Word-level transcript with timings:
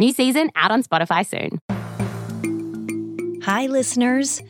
New 0.00 0.14
season 0.14 0.50
out 0.56 0.70
on 0.70 0.82
Spotify 0.82 1.26
soon. 1.26 1.60
Hi, 3.42 3.66
listeners. 3.66 4.40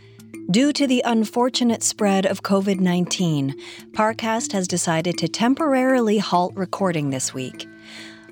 Due 0.53 0.73
to 0.73 0.87
the 0.87 1.03
unfortunate 1.05 1.83
spread 1.83 2.25
of 2.25 2.45
COVID 2.45 2.79
19, 2.79 3.57
Parcast 3.91 4.53
has 4.53 4.69
decided 4.69 5.19
to 5.19 5.27
temporarily 5.27 6.19
halt 6.19 6.55
recording 6.55 7.11
this 7.11 7.35
week. 7.35 7.67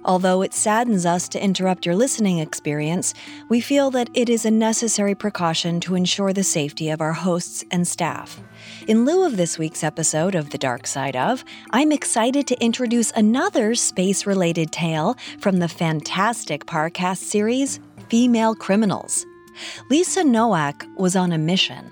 Although 0.05 0.43
it 0.43 0.55
saddens 0.55 1.05
us 1.05 1.29
to 1.31 1.43
interrupt 1.43 1.85
your 1.85 1.97
listening 1.97 2.39
experience, 2.39 3.15
we 3.49 3.61
feel 3.61 3.91
that 3.91 4.11
it 4.15 4.29
is 4.29 4.45
a 4.45 4.51
necessary 4.53 5.17
precaution 5.17 5.81
to 5.81 5.97
ensure 5.97 6.33
the 6.33 6.45
safety 6.45 6.89
of 6.89 7.01
our 7.01 7.15
hosts 7.15 7.65
and 7.73 7.89
staff. 7.89 8.41
In 8.87 9.05
lieu 9.05 9.25
of 9.25 9.37
this 9.37 9.59
week's 9.59 9.83
episode 9.83 10.35
of 10.35 10.51
The 10.51 10.59
Dark 10.59 10.87
Side 10.87 11.17
of, 11.17 11.45
I'm 11.71 11.91
excited 11.91 12.47
to 12.47 12.63
introduce 12.63 13.11
another 13.11 13.75
space 13.75 14.25
related 14.25 14.71
tale 14.71 15.17
from 15.41 15.59
the 15.59 15.69
fantastic 15.69 16.65
Parcast 16.65 17.19
series, 17.19 17.81
Female 18.09 18.55
Criminals. 18.55 19.27
Lisa 19.91 20.23
Nowak 20.23 20.87
was 20.97 21.17
on 21.17 21.33
a 21.33 21.39
mission, 21.39 21.91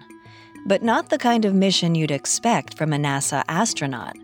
but 0.65 0.83
not 0.83 1.11
the 1.11 1.19
kind 1.19 1.45
of 1.45 1.55
mission 1.55 1.97
you'd 1.97 2.13
expect 2.13 2.79
from 2.79 2.93
a 2.93 2.99
NASA 2.99 3.43
astronaut. 3.49 4.17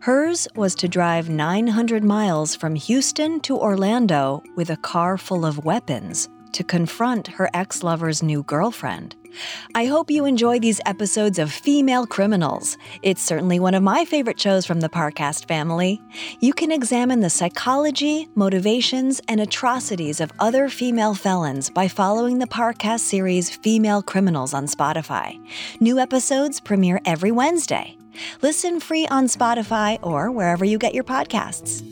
Hers 0.00 0.46
was 0.54 0.74
to 0.76 0.88
drive 0.88 1.28
900 1.28 2.04
miles 2.04 2.54
from 2.54 2.76
Houston 2.76 3.40
to 3.40 3.58
Orlando 3.58 4.42
with 4.54 4.70
a 4.70 4.76
car 4.76 5.18
full 5.18 5.44
of 5.44 5.64
weapons 5.64 6.28
to 6.52 6.62
confront 6.64 7.26
her 7.26 7.50
ex 7.52 7.82
lover's 7.82 8.22
new 8.22 8.42
girlfriend. 8.44 9.16
I 9.74 9.86
hope 9.86 10.10
you 10.10 10.24
enjoy 10.24 10.58
these 10.58 10.80
episodes 10.86 11.38
of 11.38 11.52
Female 11.52 12.06
Criminals. 12.06 12.78
It's 13.02 13.22
certainly 13.22 13.58
one 13.58 13.74
of 13.74 13.82
my 13.82 14.04
favorite 14.04 14.40
shows 14.40 14.66
from 14.66 14.80
the 14.80 14.88
Parcast 14.88 15.46
family. 15.48 16.00
You 16.40 16.52
can 16.52 16.72
examine 16.72 17.20
the 17.20 17.30
psychology, 17.30 18.28
motivations, 18.34 19.20
and 19.28 19.40
atrocities 19.40 20.20
of 20.20 20.32
other 20.38 20.68
female 20.68 21.14
felons 21.14 21.70
by 21.70 21.88
following 21.88 22.38
the 22.38 22.46
Parcast 22.46 23.00
series 23.00 23.54
Female 23.54 24.02
Criminals 24.02 24.54
on 24.54 24.66
Spotify. 24.66 25.38
New 25.80 25.98
episodes 25.98 26.60
premiere 26.60 27.00
every 27.04 27.30
Wednesday. 27.30 27.96
Listen 28.42 28.80
free 28.80 29.06
on 29.08 29.26
Spotify 29.26 29.98
or 30.02 30.30
wherever 30.30 30.64
you 30.64 30.78
get 30.78 30.94
your 30.94 31.04
podcasts. 31.04 31.82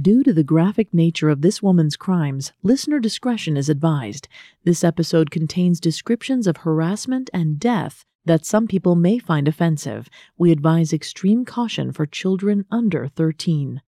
Due 0.00 0.24
to 0.24 0.32
the 0.32 0.42
graphic 0.42 0.92
nature 0.92 1.28
of 1.28 1.40
this 1.40 1.62
woman's 1.62 1.96
crimes, 1.96 2.52
listener 2.64 2.98
discretion 2.98 3.56
is 3.56 3.68
advised. 3.68 4.26
This 4.64 4.82
episode 4.82 5.30
contains 5.30 5.78
descriptions 5.78 6.48
of 6.48 6.56
harassment 6.58 7.30
and 7.32 7.60
death 7.60 8.04
that 8.24 8.44
some 8.44 8.66
people 8.66 8.96
may 8.96 9.20
find 9.20 9.46
offensive. 9.46 10.08
We 10.36 10.50
advise 10.50 10.92
extreme 10.92 11.44
caution 11.44 11.92
for 11.92 12.06
children 12.06 12.64
under 12.72 13.06
13. 13.06 13.82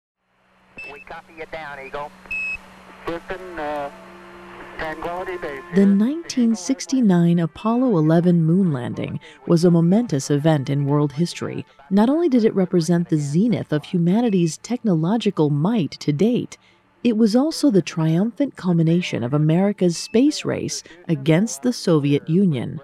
We 0.93 1.01
copy 1.01 1.43
it 1.43 1.51
down, 1.51 1.85
Eagle. 1.85 2.13
Listen, 3.09 3.59
uh, 3.59 3.91
the 4.79 5.87
1969 5.87 7.39
Apollo 7.39 7.97
11 7.97 8.45
moon 8.45 8.73
landing 8.73 9.19
was 9.47 9.65
a 9.65 9.71
momentous 9.71 10.31
event 10.31 10.69
in 10.69 10.85
world 10.85 11.13
history. 11.13 11.65
Not 11.89 12.11
only 12.11 12.29
did 12.29 12.45
it 12.45 12.55
represent 12.55 13.09
the 13.09 13.17
zenith 13.17 13.73
of 13.73 13.85
humanity's 13.85 14.59
technological 14.59 15.49
might 15.49 15.93
to 15.93 16.13
date, 16.13 16.59
it 17.03 17.17
was 17.17 17.35
also 17.35 17.71
the 17.71 17.81
triumphant 17.81 18.57
culmination 18.57 19.23
of 19.23 19.33
America's 19.33 19.97
space 19.97 20.45
race 20.45 20.83
against 21.09 21.63
the 21.63 21.73
Soviet 21.73 22.29
Union. 22.29 22.81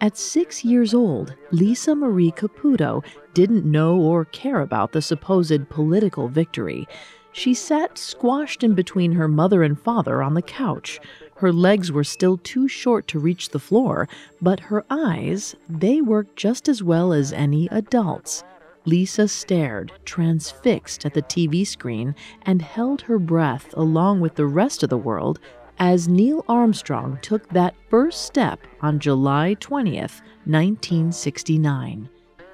At 0.00 0.16
six 0.16 0.64
years 0.64 0.94
old, 0.94 1.34
Lisa 1.50 1.94
Marie 1.96 2.32
Caputo 2.32 3.04
didn't 3.34 3.64
know 3.64 4.00
or 4.00 4.26
care 4.26 4.60
about 4.60 4.92
the 4.92 5.02
supposed 5.02 5.68
political 5.68 6.28
victory. 6.28 6.86
She 7.32 7.54
sat 7.54 7.96
squashed 7.96 8.62
in 8.62 8.74
between 8.74 9.12
her 9.12 9.26
mother 9.26 9.62
and 9.62 9.80
father 9.80 10.22
on 10.22 10.34
the 10.34 10.42
couch. 10.42 11.00
Her 11.42 11.52
legs 11.52 11.90
were 11.90 12.04
still 12.04 12.38
too 12.38 12.68
short 12.68 13.08
to 13.08 13.18
reach 13.18 13.48
the 13.48 13.58
floor, 13.58 14.08
but 14.40 14.60
her 14.60 14.84
eyes, 14.88 15.56
they 15.68 16.00
worked 16.00 16.36
just 16.36 16.68
as 16.68 16.84
well 16.84 17.12
as 17.12 17.32
any 17.32 17.66
adult's. 17.72 18.44
Lisa 18.84 19.26
stared, 19.26 19.90
transfixed 20.04 21.04
at 21.04 21.14
the 21.14 21.22
TV 21.22 21.66
screen, 21.66 22.14
and 22.42 22.62
held 22.62 23.02
her 23.02 23.18
breath 23.18 23.74
along 23.76 24.20
with 24.20 24.36
the 24.36 24.46
rest 24.46 24.84
of 24.84 24.88
the 24.88 24.96
world 24.96 25.40
as 25.80 26.06
Neil 26.06 26.44
Armstrong 26.48 27.18
took 27.22 27.48
that 27.48 27.74
first 27.90 28.22
step 28.22 28.60
on 28.80 29.00
July 29.00 29.56
20th, 29.58 30.22
1969. 30.44 32.08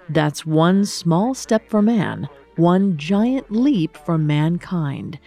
That's 0.09 0.47
one 0.47 0.87
small 0.87 1.35
step 1.35 1.69
for 1.69 1.83
man, 1.83 2.27
one 2.57 2.97
giant 2.97 3.53
leap 3.53 3.99
for 3.99 4.17
mankind. 4.17 5.19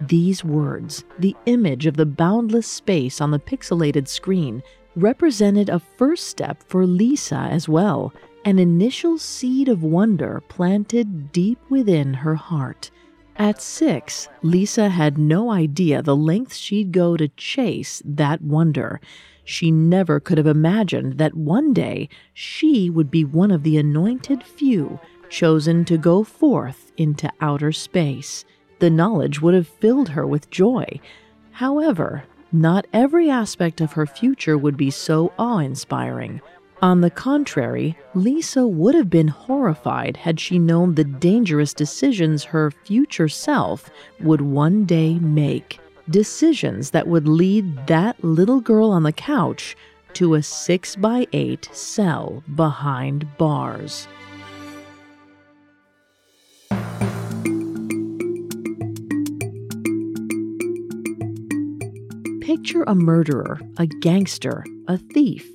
These 0.00 0.44
words, 0.44 1.04
the 1.18 1.34
image 1.46 1.86
of 1.86 1.96
the 1.96 2.06
boundless 2.06 2.66
space 2.66 3.20
on 3.20 3.32
the 3.32 3.38
pixelated 3.38 4.06
screen, 4.06 4.62
represented 4.94 5.68
a 5.68 5.80
first 5.80 6.28
step 6.28 6.62
for 6.68 6.86
Lisa 6.86 7.48
as 7.50 7.68
well, 7.68 8.12
an 8.44 8.58
initial 8.58 9.18
seed 9.18 9.68
of 9.68 9.82
wonder 9.82 10.42
planted 10.48 11.32
deep 11.32 11.58
within 11.68 12.14
her 12.14 12.36
heart. 12.36 12.90
At 13.36 13.60
six, 13.60 14.28
Lisa 14.42 14.88
had 14.88 15.18
no 15.18 15.50
idea 15.50 16.02
the 16.02 16.16
lengths 16.16 16.56
she'd 16.56 16.92
go 16.92 17.16
to 17.16 17.28
chase 17.28 18.02
that 18.04 18.40
wonder. 18.40 19.00
She 19.44 19.70
never 19.70 20.20
could 20.20 20.38
have 20.38 20.46
imagined 20.46 21.18
that 21.18 21.34
one 21.34 21.72
day 21.72 22.08
she 22.34 22.90
would 22.90 23.10
be 23.10 23.24
one 23.24 23.50
of 23.50 23.62
the 23.62 23.78
anointed 23.78 24.42
few 24.42 25.00
chosen 25.28 25.84
to 25.84 25.98
go 25.98 26.24
forth 26.24 26.92
into 26.96 27.30
outer 27.40 27.72
space 27.72 28.44
the 28.78 28.90
knowledge 28.90 29.40
would 29.40 29.54
have 29.54 29.68
filled 29.68 30.10
her 30.10 30.26
with 30.26 30.50
joy. 30.50 31.00
However, 31.52 32.24
not 32.52 32.86
every 32.92 33.28
aspect 33.28 33.80
of 33.80 33.92
her 33.92 34.06
future 34.06 34.56
would 34.56 34.76
be 34.76 34.90
so 34.90 35.32
awe 35.38 35.58
inspiring. 35.58 36.40
On 36.80 37.00
the 37.00 37.10
contrary, 37.10 37.96
Lisa 38.14 38.66
would 38.66 38.94
have 38.94 39.10
been 39.10 39.28
horrified 39.28 40.16
had 40.18 40.38
she 40.38 40.58
known 40.58 40.94
the 40.94 41.04
dangerous 41.04 41.74
decisions 41.74 42.44
her 42.44 42.70
future 42.70 43.28
self 43.28 43.90
would 44.20 44.40
one 44.40 44.84
day 44.84 45.18
make. 45.18 45.80
Decisions 46.08 46.90
that 46.92 47.08
would 47.08 47.26
lead 47.26 47.88
that 47.88 48.22
little 48.22 48.60
girl 48.60 48.90
on 48.90 49.02
the 49.02 49.12
couch 49.12 49.76
to 50.14 50.34
a 50.34 50.42
6 50.42 50.96
by 50.96 51.26
8 51.32 51.68
cell 51.72 52.42
behind 52.54 53.26
bars. 53.36 54.06
Picture 62.58 62.82
a 62.88 62.94
murderer, 62.94 63.60
a 63.76 63.86
gangster, 63.86 64.64
a 64.88 64.98
thief. 64.98 65.48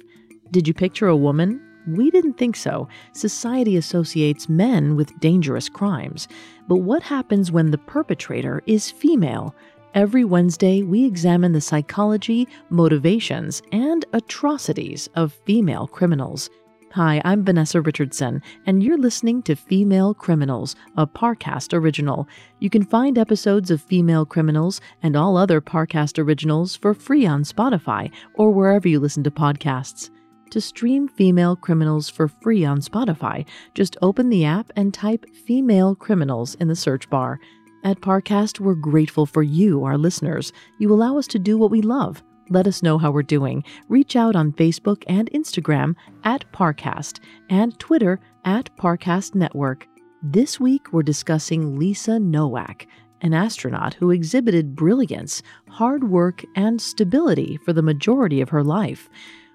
Did 0.52 0.70
you 0.70 0.74
picture 0.74 1.10
a 1.10 1.18
woman? 1.18 1.62
We 1.86 2.10
didn't 2.10 2.38
think 2.38 2.56
so. 2.56 2.88
Society 3.12 3.76
associates 3.76 4.48
men 4.48 4.96
with 4.96 5.20
dangerous 5.20 5.68
crimes. 5.68 6.30
But 6.70 6.78
what 6.78 7.04
happens 7.04 7.52
when 7.52 7.72
the 7.72 7.78
perpetrator 7.78 8.64
is 8.68 8.90
female? 8.90 9.54
Every 9.94 10.24
Wednesday, 10.24 10.82
we 10.82 11.04
examine 11.04 11.52
the 11.52 11.60
psychology, 11.60 12.48
motivations, 12.70 13.62
and 13.74 14.06
atrocities 14.14 15.10
of 15.16 15.34
female 15.46 15.88
criminals. 15.88 16.50
Hi, 16.94 17.24
I'm 17.25 17.44
Vanessa 17.44 17.81
Richardson, 17.81 18.44
and 18.68 18.84
you're 18.84 19.00
listening 19.00 19.42
to 19.44 19.56
Female 19.56 20.13
Criminals, 20.13 20.75
a 20.95 21.07
Parcast 21.07 21.74
original. 21.74 22.28
You 22.60 22.69
can 22.69 22.86
find 22.86 23.18
episodes 23.18 23.72
of 23.72 23.81
Female 23.81 24.28
Criminals 24.28 24.80
and 25.01 25.16
all 25.16 25.36
other 25.36 25.60
Parcast 25.60 26.19
originals 26.19 26.75
for 26.75 26.94
free 26.94 27.25
on 27.25 27.45
Spotify 27.45 28.12
or 28.36 28.51
wherever 28.51 28.88
you 28.88 29.00
listen 29.00 29.24
to 29.24 29.31
podcasts. 29.31 30.12
To 30.51 30.62
stream 30.62 31.07
Female 31.07 31.56
Criminals 31.56 32.12
for 32.12 32.28
free 32.28 32.63
on 32.63 32.80
Spotify, 32.80 33.48
just 33.74 33.98
open 34.04 34.30
the 34.30 34.46
app 34.46 34.72
and 34.75 34.94
type 34.94 35.25
Female 35.48 35.96
Criminals 35.96 36.54
in 36.60 36.68
the 36.68 36.75
search 36.75 37.10
bar. 37.10 37.39
At 37.84 38.01
Parcast, 38.01 38.60
we're 38.60 38.75
grateful 38.75 39.25
for 39.25 39.42
you, 39.42 39.84
our 39.84 39.98
listeners. 39.98 40.54
You 40.78 40.94
allow 40.94 41.18
us 41.18 41.25
to 41.30 41.39
do 41.39 41.57
what 41.57 41.72
we 41.72 41.81
love 41.81 42.22
let 42.50 42.68
us 42.68 42.84
know 42.84 42.98
how 42.98 43.12
we're 43.12 43.24
doing. 43.24 43.63
Reach 43.90 44.16
out 44.16 44.36
on 44.36 44.54
Facebook 44.54 45.04
and 45.07 45.30
Instagram 45.31 45.95
at 46.24 46.45
Parcast 46.51 47.19
and 47.50 47.78
Twitter 47.80 48.19
at 48.45 48.75
Parcast 48.78 49.36
Network. 49.36 49.88
This 50.22 50.60
week, 50.60 50.92
we're 50.92 51.04
discussing 51.04 51.78
Lisa 51.78 52.19
Nowak, 52.19 52.88
an 53.22 53.34
astronaut 53.34 53.94
who 53.95 54.12
exhibited 54.12 54.75
brilliance, 54.75 55.42
hard 55.69 56.10
work, 56.10 56.44
and 56.56 56.81
stability 56.81 57.57
for 57.66 57.74
the 57.74 57.81
majority 57.81 58.42
of 58.42 58.50
her 58.50 58.63
life. 58.63 59.10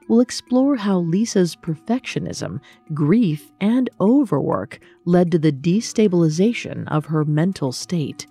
We'll 0.08 0.20
explore 0.20 0.76
how 0.76 1.00
Lisa's 1.00 1.54
perfectionism, 1.54 2.60
grief, 2.94 3.52
and 3.60 3.90
overwork 4.00 4.80
led 5.04 5.30
to 5.32 5.38
the 5.38 5.52
destabilization 5.52 6.88
of 6.88 7.06
her 7.06 7.26
mental 7.26 7.72
state. 7.72 8.26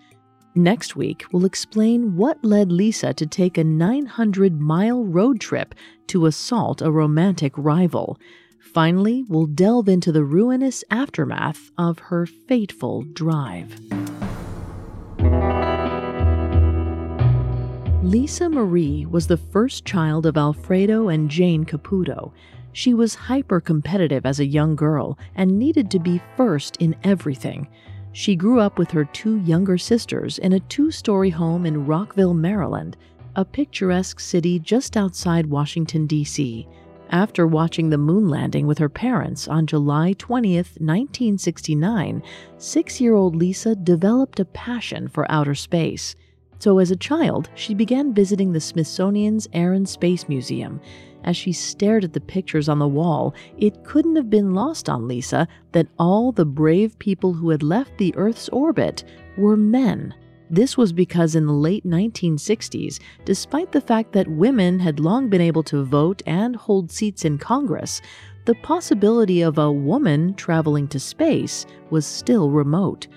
Next 0.58 0.96
week, 0.96 1.24
we'll 1.32 1.46
explain 1.46 2.16
what 2.16 2.44
led 2.44 2.72
Lisa 2.72 3.14
to 3.14 3.28
take 3.28 3.60
a 3.60 3.64
900 3.64 4.60
mile 4.60 5.06
road 5.06 5.40
trip 5.40 5.76
to 6.08 6.26
assault 6.26 6.82
a 6.82 6.90
romantic 6.90 7.54
rival. 7.56 8.18
Finally, 8.60 9.24
we'll 9.30 9.46
delve 9.46 9.88
into 9.88 10.12
the 10.12 10.24
ruinous 10.24 10.84
aftermath 10.90 11.70
of 11.78 12.00
her 12.00 12.26
fateful 12.26 13.04
drive. 13.04 13.80
Lisa 18.02 18.50
Marie 18.50 19.06
was 19.06 19.28
the 19.28 19.38
first 19.38 19.86
child 19.86 20.26
of 20.26 20.38
Alfredo 20.38 21.08
and 21.08 21.30
Jane 21.30 21.66
Caputo. 21.66 22.32
She 22.74 22.96
was 22.96 23.14
hyper 23.14 23.62
competitive 23.62 24.26
as 24.26 24.40
a 24.40 24.46
young 24.46 24.76
girl 24.76 25.20
and 25.36 25.60
needed 25.60 25.92
to 25.92 26.00
be 26.00 26.20
first 26.36 26.78
in 26.78 26.96
everything. 27.04 27.68
She 28.18 28.36
grew 28.36 28.60
up 28.60 28.80
with 28.80 28.90
her 28.90 29.06
two 29.06 29.38
younger 29.42 29.78
sisters 29.78 30.40
in 30.40 30.54
a 30.54 30.60
two 30.60 30.90
story 30.90 31.30
home 31.30 31.68
in 31.68 31.86
Rockville, 31.86 32.34
Maryland, 32.34 32.98
a 33.36 33.46
picturesque 33.46 34.20
city 34.20 34.58
just 34.58 34.98
outside 34.98 35.46
Washington, 35.46 36.08
D.C. 36.08 36.68
After 37.12 37.46
watching 37.46 37.92
the 37.92 38.00
moon 38.00 38.28
landing 38.28 38.66
with 38.66 38.80
her 38.80 38.90
parents 38.90 39.48
on 39.48 39.68
July 39.68 40.14
20, 40.14 40.56
1969, 40.56 42.24
six 42.58 43.00
year 43.00 43.14
old 43.14 43.36
Lisa 43.36 43.76
developed 43.76 44.40
a 44.40 44.46
passion 44.46 45.08
for 45.08 45.32
outer 45.32 45.54
space. 45.54 46.16
So, 46.58 46.80
as 46.80 46.90
a 46.90 46.96
child, 46.96 47.52
she 47.54 47.76
began 47.76 48.16
visiting 48.16 48.52
the 48.52 48.60
Smithsonian's 48.60 49.48
Air 49.54 49.74
and 49.74 49.88
Space 49.88 50.28
Museum 50.28 50.82
as 51.28 51.36
she 51.36 51.52
stared 51.52 52.06
at 52.06 52.14
the 52.14 52.22
pictures 52.22 52.70
on 52.70 52.80
the 52.80 52.88
wall, 52.88 53.36
it 53.58 53.84
couldn't 53.84 54.16
have 54.16 54.30
been 54.30 54.56
lost 54.56 54.88
on 54.88 55.10
Lisa 55.10 55.46
that 55.74 55.90
all 56.00 56.32
the 56.32 56.46
brave 56.46 56.98
people 57.00 57.34
who 57.34 57.50
had 57.50 57.62
left 57.62 57.98
the 57.98 58.16
Earth's 58.16 58.48
orbit 58.50 59.04
were 59.38 59.58
men. 59.58 60.16
This 60.50 60.78
was 60.78 60.94
because 60.94 61.36
in 61.36 61.46
the 61.46 61.52
late 61.52 61.86
1960s, 61.86 63.02
despite 63.26 63.74
the 63.74 63.82
fact 63.82 64.14
that 64.14 64.30
women 64.30 64.80
had 64.80 65.02
long 65.02 65.28
been 65.28 65.42
able 65.42 65.64
to 65.64 65.84
vote 65.84 66.24
and 66.26 66.56
hold 66.56 66.90
seats 66.90 67.26
in 67.26 67.38
Congress, 67.38 68.02
the 68.46 68.56
possibility 68.56 69.42
of 69.42 69.58
a 69.58 69.70
woman 69.70 70.34
traveling 70.36 70.88
to 70.88 71.00
space 71.02 71.66
was 71.90 72.06
still 72.06 72.50
remote. 72.52 73.08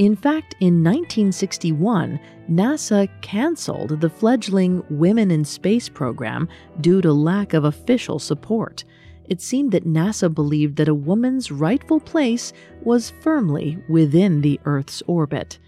In 0.00 0.16
fact, 0.16 0.54
in 0.60 0.82
1961, 0.82 2.18
NASA 2.50 3.06
canceled 3.20 4.00
the 4.00 4.08
fledgling 4.08 4.82
Women 4.88 5.30
in 5.30 5.44
Space 5.44 5.90
program 5.90 6.48
due 6.80 7.02
to 7.02 7.12
lack 7.12 7.52
of 7.52 7.64
official 7.64 8.18
support. 8.18 8.82
It 9.28 9.42
seemed 9.42 9.72
that 9.72 9.84
NASA 9.84 10.34
believed 10.34 10.76
that 10.76 10.88
a 10.88 10.94
woman's 10.94 11.52
rightful 11.52 12.00
place 12.00 12.54
was 12.82 13.10
firmly 13.20 13.76
within 13.90 14.40
the 14.40 14.58
Earth's 14.64 15.02
orbit. 15.06 15.58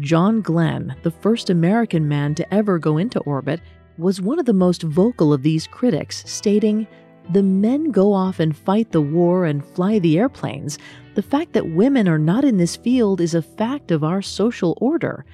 John 0.00 0.42
Glenn, 0.42 0.94
the 1.02 1.10
first 1.10 1.48
American 1.48 2.06
man 2.06 2.34
to 2.34 2.54
ever 2.54 2.78
go 2.78 2.98
into 2.98 3.20
orbit, 3.20 3.62
was 3.96 4.20
one 4.20 4.38
of 4.38 4.44
the 4.44 4.52
most 4.52 4.82
vocal 4.82 5.32
of 5.32 5.42
these 5.42 5.66
critics, 5.66 6.24
stating, 6.30 6.86
The 7.30 7.42
men 7.42 7.90
go 7.90 8.14
off 8.14 8.40
and 8.40 8.56
fight 8.56 8.90
the 8.90 9.02
war 9.02 9.44
and 9.44 9.64
fly 9.64 9.98
the 9.98 10.18
airplanes. 10.18 10.78
The 11.14 11.22
fact 11.22 11.52
that 11.52 11.74
women 11.74 12.08
are 12.08 12.18
not 12.18 12.42
in 12.42 12.56
this 12.56 12.76
field 12.76 13.20
is 13.20 13.34
a 13.34 13.42
fact 13.42 13.90
of 13.90 14.02
our 14.02 14.22
social 14.22 14.78
order. 14.80 15.26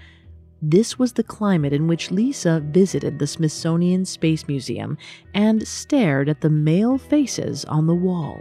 This 0.60 0.98
was 0.98 1.12
the 1.12 1.22
climate 1.22 1.72
in 1.72 1.86
which 1.86 2.10
Lisa 2.10 2.60
visited 2.64 3.18
the 3.18 3.26
Smithsonian 3.26 4.04
Space 4.06 4.48
Museum 4.48 4.98
and 5.34 5.66
stared 5.68 6.28
at 6.28 6.40
the 6.40 6.50
male 6.50 6.98
faces 6.98 7.64
on 7.66 7.86
the 7.86 7.94
wall. 7.94 8.40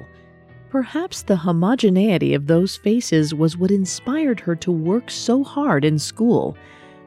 Perhaps 0.72 1.22
the 1.22 1.36
homogeneity 1.36 2.34
of 2.34 2.48
those 2.48 2.78
faces 2.78 3.36
was 3.36 3.56
what 3.56 3.70
inspired 3.70 4.40
her 4.40 4.56
to 4.56 4.72
work 4.72 5.12
so 5.12 5.44
hard 5.44 5.86
in 5.86 6.00
school. 6.00 6.58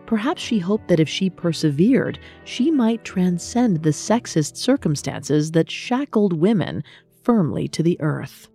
Perhaps 0.07 0.41
she 0.41 0.59
hoped 0.61 0.89
that 0.89 1.01
if 1.01 1.09
she 1.09 1.29
persevered, 1.29 2.19
she 2.45 2.71
might 2.71 3.05
transcend 3.05 3.83
the 3.83 3.91
sexist 3.91 4.57
circumstances 4.57 5.51
that 5.53 5.71
shackled 5.71 6.33
women 6.33 6.85
firmly 7.23 7.67
to 7.69 7.83
the 7.83 8.01
earth. 8.01 8.49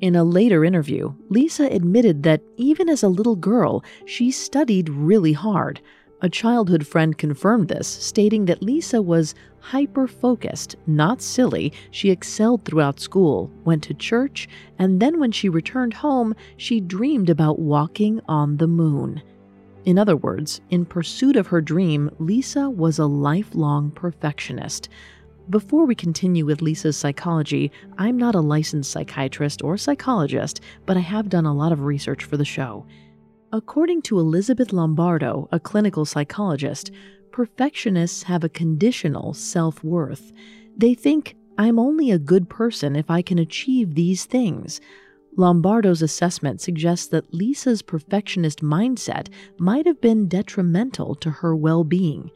In 0.00 0.14
a 0.14 0.24
later 0.24 0.64
interview, 0.64 1.14
Lisa 1.28 1.66
admitted 1.66 2.22
that 2.22 2.42
even 2.56 2.88
as 2.88 3.02
a 3.02 3.08
little 3.08 3.36
girl, 3.36 3.82
she 4.06 4.30
studied 4.30 4.88
really 4.88 5.32
hard. 5.32 5.80
A 6.22 6.28
childhood 6.28 6.86
friend 6.86 7.16
confirmed 7.16 7.68
this, 7.68 7.88
stating 7.88 8.44
that 8.44 8.62
Lisa 8.62 9.00
was 9.00 9.34
hyper 9.60 10.06
focused, 10.06 10.76
not 10.86 11.22
silly. 11.22 11.72
She 11.90 12.10
excelled 12.10 12.64
throughout 12.64 13.00
school, 13.00 13.50
went 13.64 13.82
to 13.84 13.94
church, 13.94 14.48
and 14.78 15.00
then 15.00 15.18
when 15.18 15.32
she 15.32 15.48
returned 15.48 15.94
home, 15.94 16.34
she 16.58 16.80
dreamed 16.80 17.30
about 17.30 17.58
walking 17.58 18.20
on 18.28 18.58
the 18.58 18.66
moon. 18.66 19.22
In 19.84 19.98
other 19.98 20.16
words, 20.16 20.60
in 20.68 20.84
pursuit 20.84 21.36
of 21.36 21.46
her 21.46 21.60
dream, 21.60 22.10
Lisa 22.18 22.68
was 22.68 22.98
a 22.98 23.06
lifelong 23.06 23.90
perfectionist. 23.90 24.90
Before 25.48 25.86
we 25.86 25.94
continue 25.94 26.44
with 26.44 26.60
Lisa's 26.60 26.96
psychology, 26.96 27.72
I'm 27.96 28.16
not 28.16 28.34
a 28.34 28.40
licensed 28.40 28.90
psychiatrist 28.90 29.62
or 29.62 29.78
psychologist, 29.78 30.60
but 30.84 30.96
I 30.96 31.00
have 31.00 31.30
done 31.30 31.46
a 31.46 31.54
lot 31.54 31.72
of 31.72 31.84
research 31.84 32.24
for 32.24 32.36
the 32.36 32.44
show. 32.44 32.86
According 33.52 34.02
to 34.02 34.20
Elizabeth 34.20 34.72
Lombardo, 34.72 35.48
a 35.50 35.58
clinical 35.58 36.04
psychologist, 36.04 36.92
perfectionists 37.32 38.24
have 38.24 38.44
a 38.44 38.48
conditional 38.50 39.32
self 39.32 39.82
worth. 39.82 40.30
They 40.76 40.94
think, 40.94 41.36
I'm 41.58 41.78
only 41.78 42.10
a 42.10 42.18
good 42.18 42.48
person 42.48 42.94
if 42.94 43.10
I 43.10 43.22
can 43.22 43.38
achieve 43.38 43.94
these 43.94 44.24
things. 44.24 44.80
Lombardo's 45.36 46.02
assessment 46.02 46.60
suggests 46.60 47.06
that 47.08 47.32
Lisa's 47.32 47.82
perfectionist 47.82 48.62
mindset 48.62 49.28
might 49.58 49.86
have 49.86 50.00
been 50.00 50.28
detrimental 50.28 51.14
to 51.16 51.30
her 51.30 51.54
well 51.54 51.84
being. 51.84 52.30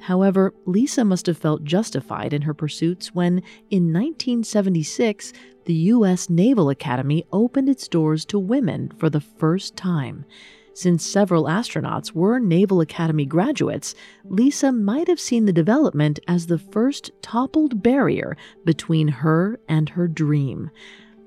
However, 0.00 0.52
Lisa 0.66 1.04
must 1.04 1.26
have 1.26 1.38
felt 1.38 1.64
justified 1.64 2.34
in 2.34 2.42
her 2.42 2.52
pursuits 2.52 3.14
when, 3.14 3.38
in 3.70 3.92
1976, 3.92 5.32
the 5.64 5.74
U.S. 5.74 6.28
Naval 6.28 6.68
Academy 6.68 7.24
opened 7.32 7.70
its 7.70 7.88
doors 7.88 8.26
to 8.26 8.38
women 8.38 8.92
for 8.98 9.08
the 9.08 9.20
first 9.20 9.76
time. 9.76 10.26
Since 10.74 11.06
several 11.06 11.44
astronauts 11.44 12.12
were 12.12 12.40
Naval 12.40 12.80
Academy 12.80 13.24
graduates, 13.24 13.94
Lisa 14.24 14.72
might 14.72 15.06
have 15.06 15.20
seen 15.20 15.46
the 15.46 15.52
development 15.52 16.18
as 16.26 16.48
the 16.48 16.58
first 16.58 17.12
toppled 17.22 17.82
barrier 17.82 18.36
between 18.64 19.08
her 19.08 19.60
and 19.68 19.90
her 19.90 20.08
dream. 20.08 20.70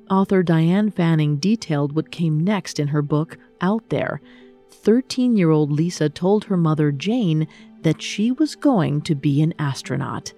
Author 0.09 0.43
Diane 0.43 0.89
Fanning 0.89 1.37
detailed 1.37 1.95
what 1.95 2.11
came 2.11 2.43
next 2.43 2.79
in 2.79 2.87
her 2.87 3.01
book, 3.01 3.37
Out 3.61 3.89
There. 3.89 4.21
13 4.69 5.35
year 5.35 5.49
old 5.49 5.71
Lisa 5.71 6.09
told 6.09 6.45
her 6.45 6.57
mother, 6.57 6.91
Jane, 6.91 7.47
that 7.81 8.01
she 8.01 8.31
was 8.31 8.55
going 8.55 9.01
to 9.01 9.15
be 9.15 9.41
an 9.41 9.53
astronaut. 9.59 10.33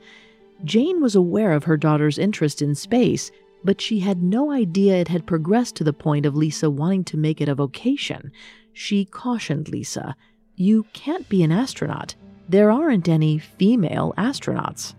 Jane 0.63 1.01
was 1.01 1.15
aware 1.15 1.53
of 1.53 1.63
her 1.63 1.77
daughter's 1.77 2.17
interest 2.17 2.61
in 2.61 2.75
space, 2.75 3.31
but 3.63 3.79
she 3.81 3.99
had 3.99 4.23
no 4.23 4.51
idea 4.51 4.95
it 4.95 5.07
had 5.07 5.27
progressed 5.27 5.75
to 5.75 5.83
the 5.83 5.93
point 5.93 6.25
of 6.25 6.35
Lisa 6.35 6.69
wanting 6.69 7.03
to 7.05 7.17
make 7.17 7.41
it 7.41 7.49
a 7.49 7.55
vocation. 7.55 8.31
She 8.73 9.05
cautioned 9.05 9.69
Lisa, 9.69 10.15
You 10.55 10.85
can't 10.93 11.27
be 11.29 11.43
an 11.43 11.51
astronaut. 11.51 12.15
There 12.47 12.71
aren't 12.71 13.07
any 13.07 13.37
female 13.37 14.13
astronauts. 14.17 14.95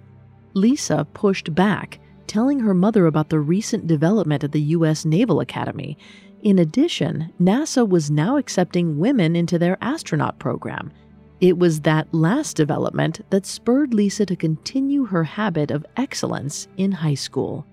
Lisa 0.55 1.07
pushed 1.13 1.55
back, 1.55 1.99
telling 2.31 2.61
her 2.61 2.75
mother 2.75 3.07
about 3.07 3.29
the 3.29 3.41
recent 3.41 3.89
development 3.89 4.45
at 4.45 4.53
the 4.53 4.61
U.S. 4.79 5.05
Naval 5.05 5.41
Academy. 5.41 5.99
In 6.43 6.61
addition, 6.61 7.33
NASA 7.43 7.87
was 7.87 8.09
now 8.09 8.37
accepting 8.37 9.01
women 9.01 9.35
into 9.35 9.59
their 9.59 9.77
astronaut 9.81 10.39
program. 10.39 10.93
It 11.41 11.59
was 11.59 11.81
that 11.81 12.07
last 12.15 12.57
development 12.57 13.21
that 13.31 13.47
spurred 13.47 13.93
Lisa 13.93 14.25
to 14.27 14.37
continue 14.37 15.07
her 15.07 15.25
habit 15.25 15.73
of 15.73 15.85
excellence 15.97 16.69
in 16.77 16.93
high 16.93 17.15
school. 17.15 17.67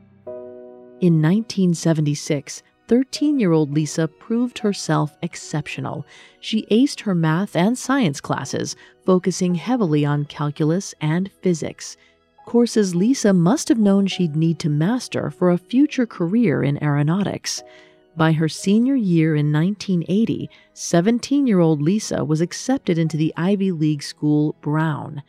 In 1.01 1.21
1976, 1.21 2.63
13 2.87 3.39
year 3.39 3.51
old 3.51 3.71
Lisa 3.71 4.07
proved 4.07 4.57
herself 4.57 5.15
exceptional. 5.21 6.03
She 6.39 6.65
aced 6.71 7.01
her 7.01 7.13
math 7.13 7.55
and 7.55 7.77
science 7.77 8.19
classes, 8.19 8.75
focusing 9.05 9.53
heavily 9.53 10.03
on 10.03 10.25
calculus 10.25 10.95
and 10.99 11.29
physics. 11.43 11.95
Courses 12.47 12.95
Lisa 12.95 13.33
must 13.33 13.67
have 13.67 13.77
known 13.77 14.07
she'd 14.07 14.37
need 14.37 14.57
to 14.59 14.69
master 14.69 15.29
for 15.29 15.51
a 15.51 15.57
future 15.57 16.05
career 16.05 16.63
in 16.63 16.81
aeronautics. 16.81 17.61
By 18.15 18.31
her 18.31 18.47
senior 18.47 18.95
year 18.95 19.35
in 19.35 19.51
1980, 19.51 20.49
17 20.73 21.45
year 21.45 21.59
old 21.59 21.81
Lisa 21.81 22.23
was 22.23 22.39
accepted 22.39 22.97
into 22.97 23.17
the 23.17 23.33
Ivy 23.35 23.73
League 23.73 24.01
school 24.01 24.55
Brown. 24.61 25.23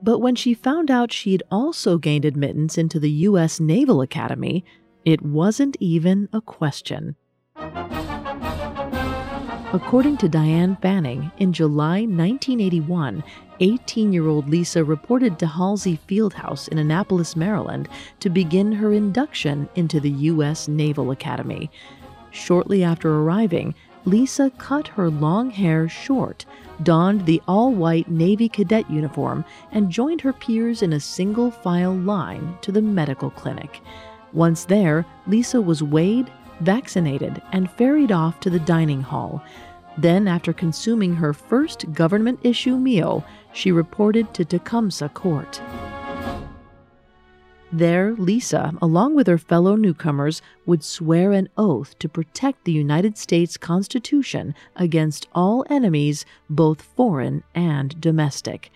But 0.00 0.20
when 0.20 0.36
she 0.36 0.54
found 0.54 0.92
out 0.92 1.10
she'd 1.12 1.42
also 1.50 1.98
gained 1.98 2.24
admittance 2.24 2.78
into 2.78 3.00
the 3.00 3.10
U.S. 3.26 3.58
Naval 3.58 4.00
Academy, 4.00 4.64
it 5.04 5.22
wasn't 5.22 5.76
even 5.80 6.28
a 6.32 6.40
question. 6.40 7.16
According 9.72 10.16
to 10.16 10.28
Diane 10.28 10.76
Fanning, 10.82 11.30
in 11.38 11.52
July 11.52 12.00
1981, 12.00 13.22
18 13.60 14.12
year 14.12 14.26
old 14.26 14.48
Lisa 14.48 14.82
reported 14.82 15.38
to 15.38 15.46
Halsey 15.46 15.96
Fieldhouse 16.08 16.66
in 16.66 16.78
Annapolis, 16.78 17.36
Maryland, 17.36 17.88
to 18.18 18.28
begin 18.28 18.72
her 18.72 18.92
induction 18.92 19.68
into 19.76 20.00
the 20.00 20.10
U.S. 20.10 20.66
Naval 20.66 21.12
Academy. 21.12 21.70
Shortly 22.32 22.82
after 22.82 23.14
arriving, 23.20 23.76
Lisa 24.04 24.50
cut 24.58 24.88
her 24.88 25.08
long 25.08 25.50
hair 25.50 25.88
short, 25.88 26.46
donned 26.82 27.26
the 27.26 27.40
all 27.46 27.70
white 27.70 28.10
Navy 28.10 28.48
cadet 28.48 28.90
uniform, 28.90 29.44
and 29.70 29.88
joined 29.88 30.22
her 30.22 30.32
peers 30.32 30.82
in 30.82 30.92
a 30.92 30.98
single 30.98 31.52
file 31.52 31.94
line 31.94 32.58
to 32.62 32.72
the 32.72 32.82
medical 32.82 33.30
clinic. 33.30 33.80
Once 34.32 34.64
there, 34.64 35.06
Lisa 35.28 35.60
was 35.60 35.80
weighed, 35.82 36.30
vaccinated, 36.60 37.42
and 37.52 37.70
ferried 37.70 38.12
off 38.12 38.40
to 38.40 38.50
the 38.50 38.60
dining 38.60 39.02
hall. 39.02 39.42
Then, 39.98 40.28
after 40.28 40.52
consuming 40.52 41.14
her 41.14 41.32
first 41.32 41.92
government 41.92 42.40
issue 42.42 42.76
meal, 42.76 43.24
she 43.52 43.72
reported 43.72 44.32
to 44.34 44.44
Tecumseh 44.44 45.10
Court. 45.10 45.60
There, 47.72 48.14
Lisa, 48.14 48.72
along 48.82 49.14
with 49.14 49.28
her 49.28 49.38
fellow 49.38 49.76
newcomers, 49.76 50.42
would 50.66 50.82
swear 50.82 51.30
an 51.30 51.48
oath 51.56 51.96
to 52.00 52.08
protect 52.08 52.64
the 52.64 52.72
United 52.72 53.16
States 53.16 53.56
Constitution 53.56 54.56
against 54.74 55.28
all 55.34 55.64
enemies, 55.70 56.26
both 56.48 56.82
foreign 56.82 57.44
and 57.54 58.00
domestic. 58.00 58.72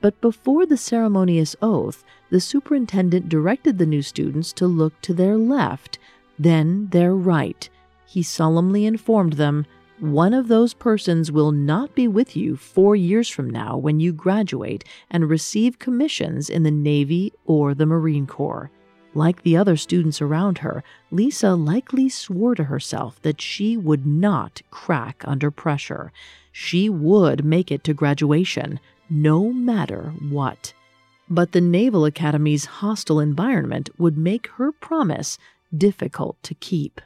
But 0.00 0.20
before 0.20 0.66
the 0.66 0.76
ceremonious 0.76 1.54
oath, 1.62 2.04
the 2.30 2.40
superintendent 2.40 3.28
directed 3.28 3.78
the 3.78 3.86
new 3.86 4.02
students 4.02 4.52
to 4.54 4.66
look 4.66 5.00
to 5.02 5.14
their 5.14 5.38
left, 5.38 5.98
then 6.38 6.88
they're 6.90 7.14
right. 7.14 7.68
He 8.06 8.22
solemnly 8.22 8.86
informed 8.86 9.34
them 9.34 9.66
one 10.00 10.34
of 10.34 10.48
those 10.48 10.74
persons 10.74 11.30
will 11.30 11.52
not 11.52 11.94
be 11.94 12.08
with 12.08 12.36
you 12.36 12.56
four 12.56 12.96
years 12.96 13.28
from 13.28 13.48
now 13.48 13.76
when 13.76 14.00
you 14.00 14.12
graduate 14.12 14.84
and 15.08 15.30
receive 15.30 15.78
commissions 15.78 16.50
in 16.50 16.64
the 16.64 16.70
Navy 16.70 17.32
or 17.44 17.74
the 17.74 17.86
Marine 17.86 18.26
Corps. 18.26 18.70
Like 19.14 19.42
the 19.42 19.56
other 19.56 19.76
students 19.76 20.20
around 20.20 20.58
her, 20.58 20.82
Lisa 21.12 21.54
likely 21.54 22.08
swore 22.08 22.56
to 22.56 22.64
herself 22.64 23.22
that 23.22 23.40
she 23.40 23.76
would 23.76 24.04
not 24.04 24.60
crack 24.72 25.22
under 25.26 25.52
pressure. 25.52 26.12
She 26.50 26.88
would 26.88 27.44
make 27.44 27.70
it 27.70 27.84
to 27.84 27.94
graduation, 27.94 28.80
no 29.08 29.52
matter 29.52 30.12
what. 30.28 30.74
But 31.30 31.52
the 31.52 31.60
Naval 31.60 32.04
Academy's 32.04 32.64
hostile 32.64 33.20
environment 33.20 33.88
would 33.96 34.18
make 34.18 34.48
her 34.48 34.72
promise 34.72 35.38
difficult 35.78 36.42
to 36.42 36.54
keep. 36.54 37.00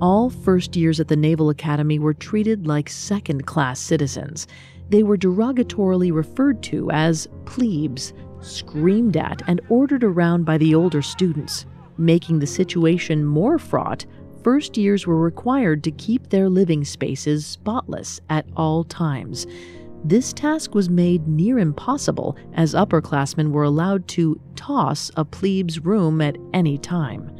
All 0.00 0.30
first 0.30 0.74
years 0.74 0.98
at 0.98 1.08
the 1.08 1.16
Naval 1.16 1.48
Academy 1.48 1.98
were 1.98 2.14
treated 2.14 2.66
like 2.66 2.88
second 2.88 3.46
class 3.46 3.78
citizens. 3.78 4.48
They 4.88 5.04
were 5.04 5.16
derogatorily 5.16 6.12
referred 6.12 6.62
to 6.64 6.90
as 6.90 7.28
plebes, 7.44 8.12
screamed 8.40 9.16
at, 9.16 9.42
and 9.46 9.60
ordered 9.68 10.02
around 10.02 10.44
by 10.44 10.58
the 10.58 10.74
older 10.74 11.02
students. 11.02 11.66
Making 11.98 12.40
the 12.40 12.46
situation 12.48 13.24
more 13.24 13.58
fraught, 13.58 14.04
first 14.42 14.76
years 14.76 15.06
were 15.06 15.20
required 15.20 15.84
to 15.84 15.92
keep 15.92 16.28
their 16.28 16.48
living 16.48 16.84
spaces 16.84 17.46
spotless 17.46 18.20
at 18.28 18.44
all 18.56 18.82
times. 18.82 19.46
This 20.04 20.32
task 20.32 20.74
was 20.74 20.90
made 20.90 21.28
near 21.28 21.60
impossible 21.60 22.36
as 22.54 22.74
upperclassmen 22.74 23.52
were 23.52 23.62
allowed 23.62 24.08
to 24.08 24.40
toss 24.56 25.12
a 25.16 25.24
plebe's 25.24 25.78
room 25.78 26.20
at 26.20 26.36
any 26.52 26.76
time. 26.76 27.30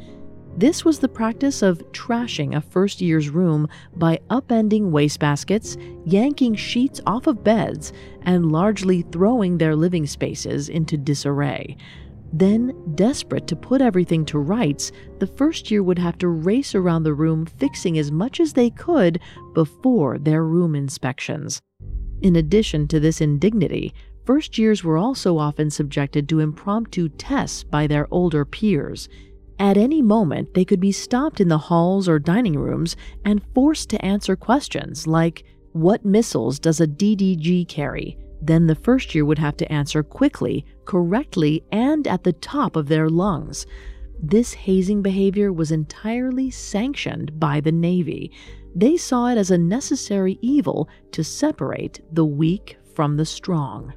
This 0.55 0.85
was 0.85 0.99
the 0.99 1.09
practice 1.09 1.61
of 1.61 1.79
trashing 1.91 2.55
a 2.55 2.61
first 2.61 3.01
year's 3.01 3.29
room 3.29 3.67
by 3.95 4.19
upending 4.29 4.91
wastebaskets, 4.91 5.75
yanking 6.05 6.55
sheets 6.55 7.01
off 7.05 7.27
of 7.27 7.43
beds, 7.43 7.91
and 8.21 8.51
largely 8.51 9.01
throwing 9.01 9.57
their 9.57 9.75
living 9.75 10.05
spaces 10.05 10.69
into 10.69 10.95
disarray. 10.95 11.75
Then, 12.31 12.73
desperate 12.95 13.45
to 13.47 13.55
put 13.55 13.81
everything 13.81 14.25
to 14.25 14.39
rights, 14.39 14.91
the 15.19 15.27
first 15.27 15.69
year 15.69 15.83
would 15.83 15.99
have 15.99 16.17
to 16.19 16.27
race 16.29 16.75
around 16.75 17.03
the 17.03 17.13
room 17.13 17.45
fixing 17.45 17.97
as 17.97 18.11
much 18.11 18.39
as 18.39 18.53
they 18.53 18.69
could 18.69 19.19
before 19.53 20.17
their 20.17 20.43
room 20.43 20.75
inspections. 20.75 21.61
In 22.23 22.37
addition 22.37 22.87
to 22.87 23.01
this 23.01 23.19
indignity, 23.19 23.93
first 24.23 24.57
years 24.57 24.81
were 24.81 24.97
also 24.97 25.37
often 25.37 25.69
subjected 25.69 26.29
to 26.29 26.39
impromptu 26.39 27.09
tests 27.09 27.65
by 27.65 27.85
their 27.85 28.07
older 28.11 28.45
peers. 28.45 29.09
At 29.59 29.75
any 29.75 30.01
moment, 30.01 30.53
they 30.53 30.63
could 30.63 30.79
be 30.79 30.93
stopped 30.93 31.41
in 31.41 31.49
the 31.49 31.57
halls 31.57 32.07
or 32.07 32.19
dining 32.19 32.57
rooms 32.57 32.95
and 33.25 33.43
forced 33.53 33.89
to 33.89 34.05
answer 34.05 34.37
questions 34.37 35.05
like 35.05 35.43
What 35.73 36.05
missiles 36.05 36.59
does 36.59 36.79
a 36.79 36.87
DDG 36.87 37.67
carry? 37.67 38.17
Then 38.41 38.67
the 38.67 38.75
first 38.75 39.13
year 39.13 39.25
would 39.25 39.39
have 39.39 39.57
to 39.57 39.69
answer 39.69 40.01
quickly, 40.01 40.65
correctly, 40.85 41.65
and 41.73 42.07
at 42.07 42.23
the 42.23 42.33
top 42.33 42.77
of 42.77 42.87
their 42.87 43.09
lungs. 43.09 43.65
This 44.25 44.53
hazing 44.53 45.01
behavior 45.01 45.51
was 45.51 45.69
entirely 45.69 46.49
sanctioned 46.49 47.37
by 47.41 47.59
the 47.59 47.73
Navy. 47.73 48.31
They 48.73 48.95
saw 48.95 49.27
it 49.27 49.37
as 49.37 49.51
a 49.51 49.57
necessary 49.57 50.39
evil 50.41 50.87
to 51.11 51.25
separate 51.25 51.99
the 52.09 52.23
weak 52.23 52.77
from 52.95 53.17
the 53.17 53.25
strong. 53.25 53.93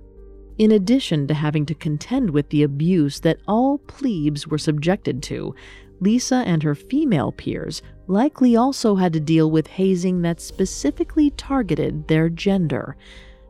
In 0.59 0.73
addition 0.73 1.28
to 1.28 1.35
having 1.35 1.64
to 1.66 1.76
contend 1.76 2.30
with 2.30 2.49
the 2.49 2.64
abuse 2.64 3.21
that 3.21 3.38
all 3.47 3.78
plebes 3.78 4.49
were 4.49 4.59
subjected 4.59 5.23
to, 5.25 5.54
Lisa 6.00 6.42
and 6.45 6.61
her 6.64 6.75
female 6.75 7.30
peers 7.30 7.80
likely 8.09 8.56
also 8.56 8.97
had 8.97 9.12
to 9.12 9.21
deal 9.21 9.49
with 9.49 9.68
hazing 9.68 10.23
that 10.23 10.40
specifically 10.40 11.30
targeted 11.30 12.09
their 12.09 12.28
gender. 12.28 12.97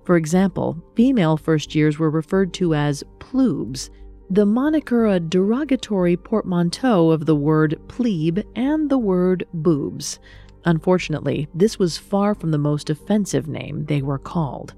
For 0.04 0.18
example, 0.18 0.76
female 0.94 1.38
first 1.38 1.74
years 1.74 1.98
were 1.98 2.10
referred 2.10 2.52
to 2.54 2.74
as 2.74 3.02
plebes, 3.18 3.88
the 4.28 4.46
moniker 4.46 5.06
a 5.06 5.20
derogatory 5.20 6.16
portmanteau 6.16 7.10
of 7.10 7.26
the 7.26 7.36
word 7.36 7.78
plebe 7.88 8.40
and 8.56 8.90
the 8.90 8.98
word 8.98 9.46
boobs. 9.54 10.18
Unfortunately, 10.64 11.46
this 11.54 11.78
was 11.78 11.96
far 11.96 12.34
from 12.34 12.50
the 12.50 12.58
most 12.58 12.90
offensive 12.90 13.46
name 13.46 13.84
they 13.84 14.02
were 14.02 14.18
called. 14.18 14.74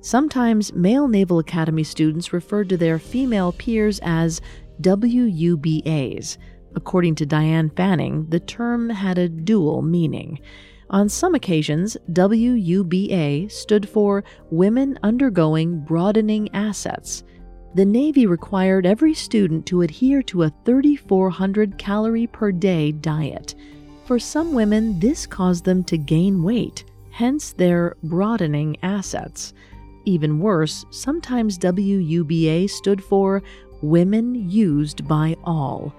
Sometimes 0.00 0.72
male 0.72 1.06
Naval 1.06 1.38
Academy 1.38 1.84
students 1.84 2.32
referred 2.32 2.68
to 2.68 2.76
their 2.76 2.98
female 2.98 3.52
peers 3.52 4.00
as 4.02 4.40
WUBAs. 4.80 6.36
According 6.74 7.14
to 7.16 7.26
Diane 7.26 7.70
Fanning, 7.70 8.26
the 8.28 8.40
term 8.40 8.90
had 8.90 9.18
a 9.18 9.28
dual 9.28 9.82
meaning. 9.82 10.40
On 10.90 11.08
some 11.08 11.34
occasions, 11.34 11.96
WUBA 12.10 13.50
stood 13.50 13.88
for 13.88 14.24
Women 14.50 14.98
Undergoing 15.02 15.80
Broadening 15.80 16.48
Assets. 16.54 17.22
The 17.74 17.84
Navy 17.84 18.26
required 18.26 18.86
every 18.86 19.14
student 19.14 19.66
to 19.66 19.82
adhere 19.82 20.22
to 20.22 20.44
a 20.44 20.52
3,400 20.64 21.76
calorie 21.76 22.26
per 22.26 22.50
day 22.50 22.92
diet. 22.92 23.54
For 24.06 24.18
some 24.18 24.54
women, 24.54 24.98
this 24.98 25.26
caused 25.26 25.64
them 25.64 25.84
to 25.84 25.98
gain 25.98 26.42
weight, 26.42 26.84
hence 27.10 27.52
their 27.52 27.94
broadening 28.02 28.78
assets. 28.82 29.52
Even 30.06 30.40
worse, 30.40 30.86
sometimes 30.90 31.58
WUBA 31.58 32.70
stood 32.70 33.04
for 33.04 33.42
Women 33.82 34.48
Used 34.50 35.06
by 35.06 35.36
All. 35.44 35.94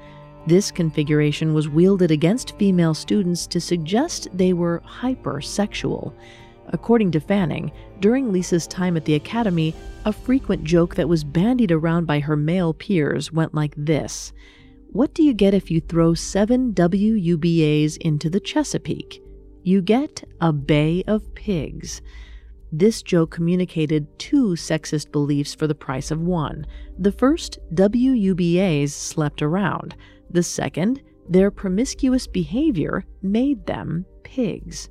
This 0.48 0.72
configuration 0.72 1.54
was 1.54 1.70
wielded 1.70 2.10
against 2.10 2.58
female 2.58 2.96
students 2.96 3.46
to 3.46 3.62
suggest 3.62 4.28
they 4.34 4.54
were 4.54 4.82
hypersexual. 4.88 6.14
According 6.70 7.12
to 7.12 7.20
Fanning, 7.20 7.72
during 8.00 8.32
Lisa's 8.32 8.68
time 8.68 8.96
at 8.96 9.06
the 9.06 9.16
academy, 9.16 9.74
a 10.06 10.14
frequent 10.14 10.64
joke 10.64 10.96
that 10.96 11.10
was 11.10 11.24
bandied 11.24 11.72
around 11.72 12.06
by 12.06 12.20
her 12.20 12.36
male 12.36 12.74
peers 12.74 13.32
went 13.32 13.54
like 13.54 13.74
this 13.76 14.34
what 14.92 15.14
do 15.14 15.22
you 15.22 15.36
get 15.36 15.54
if 15.54 15.70
you 15.70 15.82
throw 15.82 16.16
seven 16.16 16.74
WUBAs 16.74 17.98
into 17.98 18.28
the 18.28 18.40
Chesapeake? 18.40 19.22
You 19.62 19.84
get 19.84 20.24
a 20.42 20.52
bay 20.52 21.04
of 21.06 21.36
pigs. 21.36 22.02
This 22.72 23.04
joke 23.04 23.30
communicated 23.30 24.08
two 24.18 24.56
sexist 24.56 25.12
beliefs 25.12 25.54
for 25.54 25.68
the 25.68 25.76
price 25.76 26.10
of 26.10 26.22
one. 26.22 26.66
The 26.98 27.12
first, 27.12 27.60
WUBAs 27.76 28.90
slept 28.90 29.44
around. 29.44 29.96
The 30.32 30.42
second, 30.42 31.04
their 31.30 31.52
promiscuous 31.52 32.26
behavior 32.26 33.06
made 33.22 33.68
them 33.68 34.08
pigs. 34.24 34.90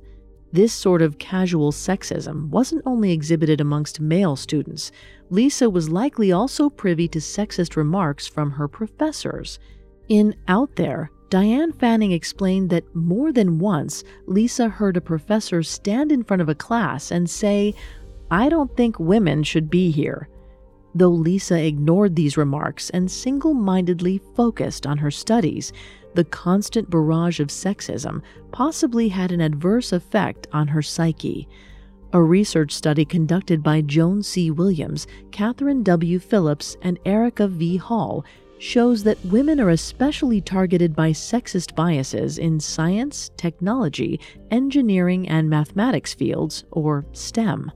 This 0.51 0.73
sort 0.73 1.03
of 1.03 1.19
casual 1.19 1.71
sexism 1.71 2.49
wasn't 2.49 2.81
only 2.85 3.11
exhibited 3.11 3.61
amongst 3.61 3.99
male 3.99 4.35
students. 4.35 4.91
Lisa 5.29 5.69
was 5.69 5.89
likely 5.89 6.31
also 6.31 6.69
privy 6.69 7.07
to 7.09 7.19
sexist 7.19 7.75
remarks 7.75 8.25
from 8.25 8.51
her 8.51 8.67
professors. 8.67 9.59
In 10.07 10.35
Out 10.47 10.75
There, 10.75 11.11
Diane 11.29 11.71
Fanning 11.71 12.11
explained 12.11 12.71
that 12.71 12.95
more 12.95 13.31
than 13.31 13.59
once, 13.59 14.03
Lisa 14.25 14.67
heard 14.67 14.97
a 14.97 15.01
professor 15.01 15.61
stand 15.61 16.11
in 16.11 16.23
front 16.23 16.41
of 16.41 16.49
a 16.49 16.55
class 16.55 17.11
and 17.11 17.29
say, 17.29 17.75
I 18.31 18.49
don't 18.49 18.75
think 18.75 18.99
women 18.99 19.43
should 19.43 19.69
be 19.69 19.91
here. 19.91 20.27
Though 20.95 21.09
Lisa 21.09 21.63
ignored 21.63 22.15
these 22.15 22.37
remarks 22.37 22.89
and 22.89 23.09
single 23.09 23.53
mindedly 23.53 24.19
focused 24.35 24.87
on 24.87 24.97
her 24.97 25.11
studies, 25.11 25.71
the 26.15 26.23
constant 26.23 26.89
barrage 26.89 27.39
of 27.39 27.49
sexism 27.49 28.21
possibly 28.51 29.09
had 29.09 29.31
an 29.31 29.41
adverse 29.41 29.91
effect 29.91 30.47
on 30.51 30.67
her 30.67 30.81
psyche. 30.81 31.47
A 32.13 32.21
research 32.21 32.71
study 32.71 33.05
conducted 33.05 33.61
by 33.61 33.81
Joan 33.81 34.23
C. 34.23 34.49
Williams, 34.49 35.05
Katherine 35.31 35.83
W. 35.83 36.17
Phillips, 36.17 36.75
and 36.81 36.97
Erika 37.05 37.47
V. 37.47 37.77
Hall 37.77 38.25
shows 38.57 39.03
that 39.03 39.23
women 39.25 39.59
are 39.59 39.69
especially 39.69 40.41
targeted 40.41 40.95
by 40.95 41.11
sexist 41.11 41.75
biases 41.75 42.39
in 42.39 42.59
science, 42.59 43.29
technology, 43.37 44.19
engineering, 44.51 45.29
and 45.29 45.49
mathematics 45.49 46.13
fields, 46.13 46.65
or 46.71 47.05
STEM. 47.13 47.71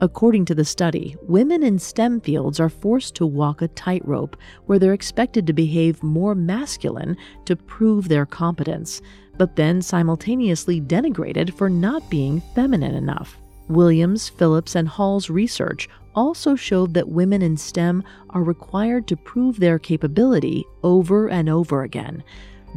According 0.00 0.44
to 0.46 0.54
the 0.54 0.64
study, 0.64 1.16
women 1.22 1.62
in 1.62 1.78
STEM 1.78 2.20
fields 2.20 2.58
are 2.58 2.68
forced 2.68 3.14
to 3.16 3.26
walk 3.26 3.62
a 3.62 3.68
tightrope 3.68 4.36
where 4.66 4.78
they're 4.78 4.92
expected 4.92 5.46
to 5.46 5.52
behave 5.52 6.02
more 6.02 6.34
masculine 6.34 7.16
to 7.44 7.56
prove 7.56 8.08
their 8.08 8.26
competence, 8.26 9.00
but 9.38 9.56
then 9.56 9.80
simultaneously 9.80 10.80
denigrated 10.80 11.54
for 11.54 11.70
not 11.70 12.08
being 12.10 12.42
feminine 12.54 12.94
enough. 12.94 13.38
Williams, 13.68 14.28
Phillips, 14.28 14.74
and 14.74 14.88
Hall's 14.88 15.30
research 15.30 15.88
also 16.14 16.54
showed 16.54 16.94
that 16.94 17.08
women 17.08 17.40
in 17.40 17.56
STEM 17.56 18.02
are 18.30 18.42
required 18.42 19.06
to 19.08 19.16
prove 19.16 19.58
their 19.58 19.78
capability 19.78 20.64
over 20.82 21.28
and 21.28 21.48
over 21.48 21.82
again. 21.82 22.22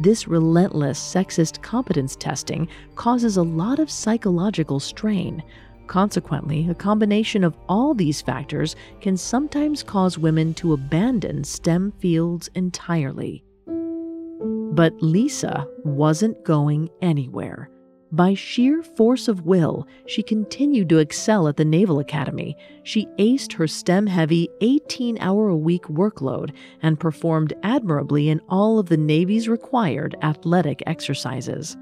This 0.00 0.28
relentless 0.28 0.98
sexist 0.98 1.60
competence 1.60 2.14
testing 2.14 2.68
causes 2.94 3.36
a 3.36 3.42
lot 3.42 3.80
of 3.80 3.90
psychological 3.90 4.78
strain. 4.80 5.42
Consequently, 5.88 6.68
a 6.68 6.74
combination 6.74 7.42
of 7.42 7.56
all 7.66 7.94
these 7.94 8.20
factors 8.20 8.76
can 9.00 9.16
sometimes 9.16 9.82
cause 9.82 10.18
women 10.18 10.52
to 10.54 10.74
abandon 10.74 11.42
STEM 11.42 11.92
fields 11.98 12.48
entirely. 12.54 13.42
But 13.66 14.92
Lisa 15.00 15.66
wasn't 15.84 16.44
going 16.44 16.90
anywhere. 17.00 17.70
By 18.12 18.34
sheer 18.34 18.82
force 18.82 19.28
of 19.28 19.46
will, 19.46 19.86
she 20.06 20.22
continued 20.22 20.88
to 20.90 20.98
excel 20.98 21.48
at 21.48 21.56
the 21.56 21.64
Naval 21.64 21.98
Academy. 21.98 22.54
She 22.82 23.06
aced 23.18 23.54
her 23.54 23.66
STEM 23.66 24.06
heavy 24.06 24.48
18 24.60 25.18
hour 25.20 25.48
a 25.48 25.56
week 25.56 25.84
workload 25.84 26.52
and 26.82 27.00
performed 27.00 27.54
admirably 27.62 28.28
in 28.28 28.40
all 28.48 28.78
of 28.78 28.88
the 28.88 28.96
Navy's 28.96 29.48
required 29.48 30.16
athletic 30.22 30.82
exercises. 30.86 31.76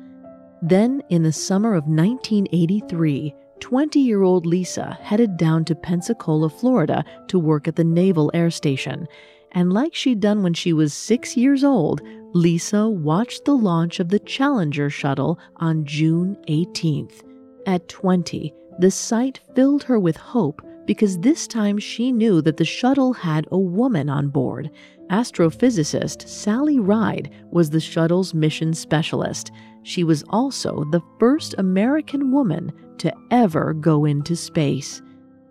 Then, 0.62 1.02
in 1.10 1.22
the 1.22 1.32
summer 1.32 1.74
of 1.74 1.84
1983, 1.84 3.34
20 3.60 4.00
year 4.00 4.22
old 4.22 4.46
Lisa 4.46 4.98
headed 5.02 5.36
down 5.36 5.64
to 5.64 5.74
Pensacola, 5.74 6.48
Florida 6.48 7.04
to 7.28 7.38
work 7.38 7.68
at 7.68 7.76
the 7.76 7.84
Naval 7.84 8.30
Air 8.34 8.50
Station. 8.50 9.06
And 9.52 9.72
like 9.72 9.94
she'd 9.94 10.20
done 10.20 10.42
when 10.42 10.54
she 10.54 10.72
was 10.72 10.92
six 10.92 11.36
years 11.36 11.64
old, 11.64 12.02
Lisa 12.32 12.88
watched 12.88 13.44
the 13.44 13.56
launch 13.56 14.00
of 14.00 14.10
the 14.10 14.18
Challenger 14.18 14.90
shuttle 14.90 15.38
on 15.56 15.84
June 15.84 16.36
18th. 16.48 17.22
At 17.66 17.88
20, 17.88 18.52
the 18.78 18.90
sight 18.90 19.40
filled 19.54 19.82
her 19.84 19.98
with 19.98 20.16
hope 20.16 20.60
because 20.86 21.18
this 21.18 21.46
time 21.46 21.78
she 21.78 22.12
knew 22.12 22.40
that 22.42 22.58
the 22.58 22.64
shuttle 22.64 23.12
had 23.12 23.46
a 23.50 23.58
woman 23.58 24.08
on 24.08 24.28
board. 24.28 24.70
Astrophysicist 25.10 26.28
Sally 26.28 26.78
Ride 26.78 27.30
was 27.50 27.70
the 27.70 27.80
shuttle's 27.80 28.34
mission 28.34 28.74
specialist. 28.74 29.50
She 29.82 30.04
was 30.04 30.24
also 30.30 30.84
the 30.90 31.02
first 31.18 31.54
American 31.58 32.32
woman 32.32 32.72
to 32.98 33.12
ever 33.30 33.72
go 33.72 34.04
into 34.04 34.36
space. 34.36 35.02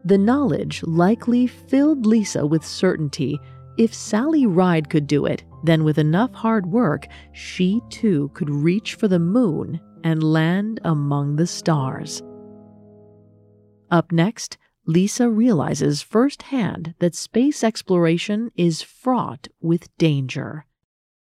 The 0.03 0.17
knowledge 0.17 0.84
likely 0.84 1.47
filled 1.47 2.05
Lisa 2.05 2.45
with 2.45 2.65
certainty. 2.65 3.39
If 3.77 3.93
Sally 3.93 4.45
Ride 4.45 4.89
could 4.89 5.08
do 5.08 5.25
it, 5.25 5.43
then 5.63 5.84
with 5.84 5.97
enough 5.97 6.34
hard 6.34 6.67
work, 6.67 7.08
she 7.34 7.81
too 7.89 8.29
could 8.34 8.49
reach 8.49 8.95
for 8.95 9.08
the 9.08 9.19
moon 9.19 9.79
and 10.03 10.21
land 10.21 10.79
among 10.84 11.36
the 11.36 11.47
stars. 11.47 12.21
Up 13.89 14.12
next, 14.12 14.58
Lisa 14.86 15.29
realizes 15.29 16.03
firsthand 16.03 16.93
that 16.99 17.15
space 17.15 17.63
exploration 17.63 18.51
is 18.55 18.84
fraught 18.84 19.47
with 19.60 19.95
danger. 19.97 20.65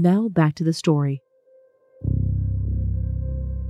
Now 0.00 0.28
back 0.28 0.54
to 0.54 0.64
the 0.64 0.72
story. 0.72 1.24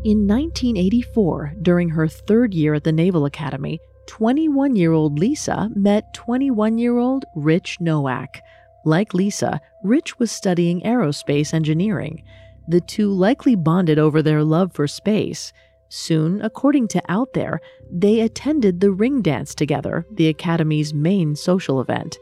In 0.05 0.27
1984, 0.29 1.55
during 1.63 1.89
her 1.89 2.07
third 2.07 2.53
year 2.53 2.75
at 2.75 2.85
the 2.85 2.93
Naval 2.93 3.25
Academy, 3.25 3.81
21 4.09 4.77
year 4.77 4.93
old 4.93 5.19
Lisa 5.19 5.71
met 5.75 6.13
21 6.13 6.77
year 6.77 6.99
old 6.99 7.25
Rich 7.35 7.79
Nowak. 7.81 8.43
Like 8.85 9.15
Lisa, 9.15 9.59
Rich 9.83 10.19
was 10.19 10.31
studying 10.31 10.83
aerospace 10.83 11.55
engineering. 11.55 12.23
The 12.69 12.83
two 12.83 13.11
likely 13.11 13.55
bonded 13.55 13.99
over 13.99 14.21
their 14.21 14.45
love 14.45 14.75
for 14.75 14.87
space. 14.87 15.55
Soon, 15.89 16.43
according 16.43 16.89
to 16.89 17.03
Out 17.09 17.33
There, 17.33 17.59
they 17.91 18.21
attended 18.21 18.81
the 18.81 18.91
ring 18.91 19.23
dance 19.23 19.55
together, 19.55 20.05
the 20.13 20.29
Academy's 20.29 20.93
main 20.93 21.35
social 21.35 21.81
event. 21.81 22.19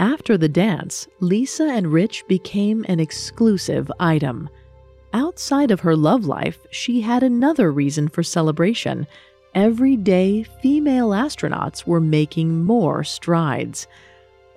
After 0.00 0.38
the 0.38 0.48
dance, 0.48 1.06
Lisa 1.20 1.64
and 1.64 1.92
Rich 1.92 2.24
became 2.26 2.86
an 2.88 2.98
exclusive 2.98 3.92
item. 4.00 4.48
Outside 5.12 5.70
of 5.70 5.80
her 5.80 5.94
love 5.94 6.24
life, 6.24 6.66
she 6.70 7.02
had 7.02 7.22
another 7.22 7.70
reason 7.70 8.08
for 8.08 8.22
celebration. 8.22 9.06
Every 9.54 9.96
day, 9.98 10.44
female 10.62 11.10
astronauts 11.10 11.86
were 11.86 12.00
making 12.00 12.64
more 12.64 13.04
strides. 13.04 13.86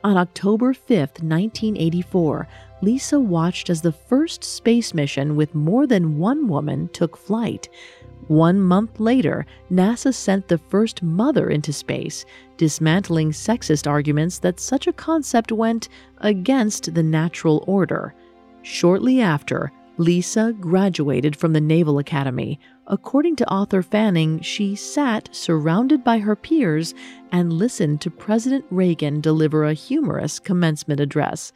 On 0.06 0.16
October 0.16 0.74
5, 0.74 0.90
1984, 1.22 2.48
Lisa 2.82 3.20
watched 3.20 3.70
as 3.70 3.82
the 3.82 3.92
first 3.92 4.46
space 4.46 4.94
mission 4.94 5.36
with 5.36 5.54
more 5.54 5.86
than 5.86 6.20
one 6.20 6.48
woman 6.48 6.88
took 6.94 7.18
flight. 7.18 7.68
One 8.28 8.62
month 8.62 9.00
later, 9.00 9.46
NASA 9.72 10.14
sent 10.14 10.48
the 10.48 10.58
first 10.58 11.04
mother 11.04 11.50
into 11.50 11.74
space, 11.74 12.26
dismantling 12.58 13.32
sexist 13.32 13.86
arguments 13.86 14.40
that 14.40 14.60
such 14.60 14.88
a 14.88 14.94
concept 14.94 15.52
went 15.52 15.90
against 16.20 16.94
the 16.94 17.04
natural 17.04 17.64
order. 17.68 18.14
Shortly 18.62 19.20
after, 19.20 19.72
Lisa 19.98 20.56
graduated 20.60 21.36
from 21.36 21.54
the 21.54 21.62
Naval 21.62 22.00
Academy. 22.00 22.60
According 22.88 23.36
to 23.38 23.52
author 23.52 23.84
Fanning, 23.84 24.40
she 24.42 24.76
sat 24.76 25.30
surrounded 25.32 26.04
by 26.04 26.20
her 26.20 26.36
peers 26.36 26.96
and 27.32 27.54
listened 27.54 28.02
to 28.02 28.10
President 28.10 28.66
Reagan 28.72 29.22
deliver 29.22 29.66
a 29.66 29.74
humorous 29.74 30.40
commencement 30.40 31.00
address. 31.00 31.52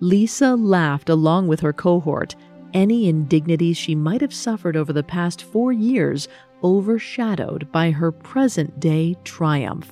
Lisa 0.00 0.56
laughed 0.56 1.08
along 1.08 1.46
with 1.46 1.60
her 1.60 1.72
cohort 1.72 2.34
any 2.76 3.08
indignities 3.08 3.78
she 3.78 3.94
might 3.94 4.20
have 4.20 4.34
suffered 4.34 4.76
over 4.76 4.92
the 4.92 5.02
past 5.02 5.42
four 5.42 5.72
years 5.72 6.28
overshadowed 6.62 7.72
by 7.72 7.90
her 7.90 8.12
present 8.12 8.78
day 8.78 9.16
triumph. 9.24 9.90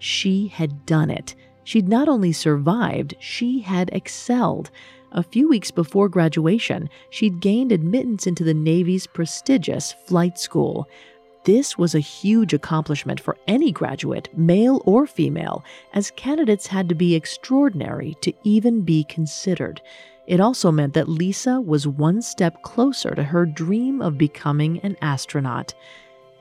She 0.00 0.48
had 0.48 0.84
done 0.86 1.08
it. 1.08 1.36
She'd 1.62 1.88
not 1.88 2.08
only 2.08 2.32
survived, 2.32 3.14
she 3.20 3.60
had 3.60 3.90
excelled. 3.92 4.72
A 5.12 5.22
few 5.22 5.48
weeks 5.48 5.70
before 5.70 6.08
graduation, 6.08 6.90
she'd 7.10 7.40
gained 7.40 7.70
admittance 7.70 8.26
into 8.26 8.42
the 8.42 8.54
Navy's 8.54 9.06
prestigious 9.06 9.94
flight 10.06 10.36
school. 10.36 10.88
This 11.44 11.78
was 11.78 11.94
a 11.94 12.00
huge 12.00 12.52
accomplishment 12.52 13.20
for 13.20 13.36
any 13.46 13.70
graduate, 13.70 14.28
male 14.36 14.82
or 14.84 15.06
female, 15.06 15.64
as 15.94 16.10
candidates 16.10 16.66
had 16.66 16.88
to 16.88 16.96
be 16.96 17.14
extraordinary 17.14 18.16
to 18.22 18.32
even 18.42 18.80
be 18.80 19.04
considered. 19.04 19.80
It 20.26 20.40
also 20.40 20.72
meant 20.72 20.94
that 20.94 21.08
Lisa 21.08 21.60
was 21.60 21.86
one 21.86 22.20
step 22.20 22.62
closer 22.62 23.14
to 23.14 23.22
her 23.22 23.46
dream 23.46 24.02
of 24.02 24.18
becoming 24.18 24.80
an 24.80 24.96
astronaut. 25.00 25.74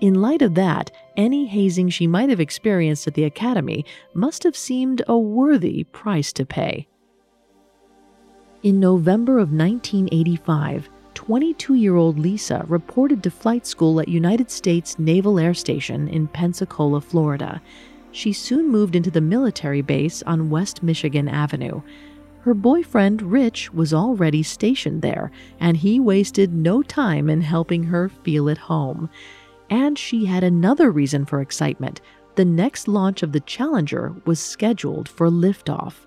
In 0.01 0.15
light 0.15 0.41
of 0.41 0.55
that, 0.55 0.91
any 1.15 1.45
hazing 1.45 1.89
she 1.89 2.07
might 2.07 2.29
have 2.29 2.39
experienced 2.39 3.07
at 3.07 3.13
the 3.13 3.23
Academy 3.23 3.85
must 4.13 4.43
have 4.43 4.55
seemed 4.55 5.01
a 5.07 5.17
worthy 5.17 5.83
price 5.85 6.33
to 6.33 6.45
pay. 6.45 6.87
In 8.63 8.79
November 8.79 9.33
of 9.33 9.51
1985, 9.51 10.89
22 11.13 11.75
year 11.75 11.95
old 11.95 12.19
Lisa 12.19 12.65
reported 12.67 13.23
to 13.23 13.31
flight 13.31 13.65
school 13.65 14.01
at 14.01 14.07
United 14.07 14.51
States 14.51 14.99
Naval 14.99 15.39
Air 15.39 15.53
Station 15.53 16.07
in 16.09 16.27
Pensacola, 16.27 16.99
Florida. 16.99 17.61
She 18.11 18.33
soon 18.33 18.69
moved 18.69 18.95
into 18.95 19.11
the 19.11 19.21
military 19.21 19.81
base 19.81 20.23
on 20.23 20.49
West 20.49 20.83
Michigan 20.83 21.27
Avenue. 21.27 21.81
Her 22.45 22.53
boyfriend, 22.53 23.23
Rich, 23.23 23.73
was 23.73 23.91
already 23.91 24.43
stationed 24.43 25.01
there, 25.01 25.31
and 25.59 25.75
he 25.75 25.99
wasted 25.99 26.53
no 26.53 26.83
time 26.83 27.27
in 27.27 27.41
helping 27.41 27.85
her 27.85 28.07
feel 28.07 28.51
at 28.51 28.59
home. 28.59 29.09
And 29.67 29.97
she 29.97 30.25
had 30.25 30.43
another 30.43 30.91
reason 30.91 31.25
for 31.25 31.41
excitement. 31.41 32.01
The 32.35 32.45
next 32.45 32.87
launch 32.87 33.23
of 33.23 33.31
the 33.31 33.39
Challenger 33.39 34.13
was 34.25 34.39
scheduled 34.39 35.09
for 35.09 35.27
liftoff. 35.27 36.05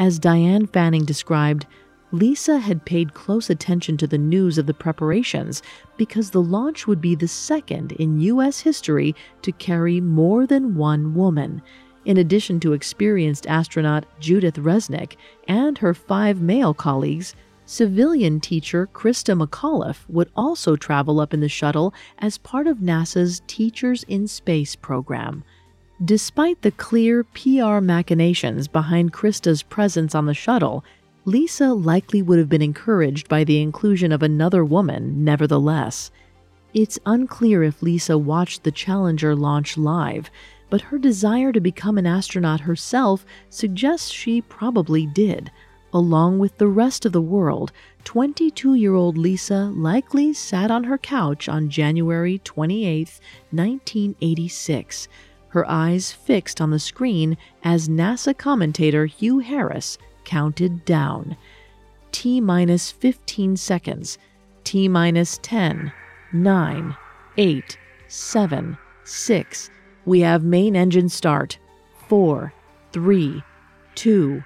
As 0.00 0.18
Diane 0.18 0.66
Fanning 0.66 1.04
described, 1.04 1.66
Lisa 2.10 2.58
had 2.58 2.84
paid 2.84 3.14
close 3.14 3.48
attention 3.48 3.96
to 3.98 4.08
the 4.08 4.18
news 4.18 4.58
of 4.58 4.66
the 4.66 4.74
preparations 4.74 5.62
because 5.96 6.32
the 6.32 6.42
launch 6.42 6.88
would 6.88 7.00
be 7.00 7.14
the 7.14 7.28
second 7.28 7.92
in 7.92 8.18
U.S. 8.18 8.58
history 8.58 9.14
to 9.42 9.52
carry 9.52 10.00
more 10.00 10.44
than 10.44 10.74
one 10.74 11.14
woman. 11.14 11.62
In 12.04 12.16
addition 12.16 12.58
to 12.60 12.72
experienced 12.72 13.46
astronaut 13.46 14.04
Judith 14.18 14.56
Resnik 14.56 15.16
and 15.46 15.78
her 15.78 15.94
five 15.94 16.40
male 16.40 16.74
colleagues, 16.74 17.34
civilian 17.64 18.40
teacher 18.40 18.88
Christa 18.92 19.40
McAuliffe 19.40 20.04
would 20.08 20.30
also 20.34 20.74
travel 20.74 21.20
up 21.20 21.32
in 21.32 21.40
the 21.40 21.48
shuttle 21.48 21.94
as 22.18 22.38
part 22.38 22.66
of 22.66 22.78
NASA's 22.78 23.42
Teachers 23.46 24.02
in 24.04 24.26
Space 24.26 24.74
program. 24.74 25.44
Despite 26.04 26.62
the 26.62 26.72
clear 26.72 27.22
PR 27.22 27.78
machinations 27.80 28.66
behind 28.66 29.12
Christa's 29.12 29.62
presence 29.62 30.16
on 30.16 30.26
the 30.26 30.34
shuttle, 30.34 30.84
Lisa 31.24 31.72
likely 31.72 32.20
would 32.20 32.40
have 32.40 32.48
been 32.48 32.62
encouraged 32.62 33.28
by 33.28 33.44
the 33.44 33.62
inclusion 33.62 34.10
of 34.10 34.24
another 34.24 34.64
woman, 34.64 35.22
nevertheless. 35.22 36.10
It's 36.74 36.98
unclear 37.06 37.62
if 37.62 37.80
Lisa 37.80 38.18
watched 38.18 38.64
the 38.64 38.72
Challenger 38.72 39.36
launch 39.36 39.78
live, 39.78 40.30
but 40.72 40.80
her 40.80 40.96
desire 40.96 41.52
to 41.52 41.60
become 41.60 41.98
an 41.98 42.06
astronaut 42.06 42.60
herself 42.60 43.26
suggests 43.50 44.10
she 44.10 44.40
probably 44.40 45.04
did. 45.04 45.50
Along 45.92 46.38
with 46.38 46.56
the 46.56 46.66
rest 46.66 47.04
of 47.04 47.12
the 47.12 47.20
world, 47.20 47.72
22 48.04 48.72
year 48.72 48.94
old 48.94 49.18
Lisa 49.18 49.70
likely 49.76 50.32
sat 50.32 50.70
on 50.70 50.84
her 50.84 50.96
couch 50.96 51.46
on 51.46 51.68
January 51.68 52.38
28, 52.38 53.20
1986, 53.50 55.08
her 55.48 55.70
eyes 55.70 56.10
fixed 56.10 56.58
on 56.58 56.70
the 56.70 56.78
screen 56.78 57.36
as 57.62 57.90
NASA 57.90 58.34
commentator 58.34 59.04
Hugh 59.04 59.40
Harris 59.40 59.98
counted 60.24 60.86
down. 60.86 61.36
T 62.12 62.40
minus 62.40 62.90
15 62.90 63.58
seconds. 63.58 64.16
T 64.64 64.88
minus 64.88 65.38
10, 65.42 65.92
9, 66.32 66.96
8, 67.36 67.78
7, 68.08 68.78
6, 69.04 69.70
we 70.04 70.20
have 70.20 70.44
main 70.44 70.76
engine 70.76 71.08
start. 71.08 71.58
Four, 72.08 72.52
three, 72.92 73.42
two, 73.94 74.42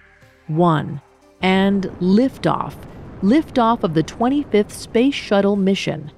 one, 0.47 1.01
and 1.41 1.85
liftoff. 2.01 2.75
Liftoff 3.23 3.83
of 3.83 3.95
the 3.95 4.03
25th 4.03 4.71
Space 4.71 5.15
Shuttle 5.15 5.57
mission. 5.57 6.13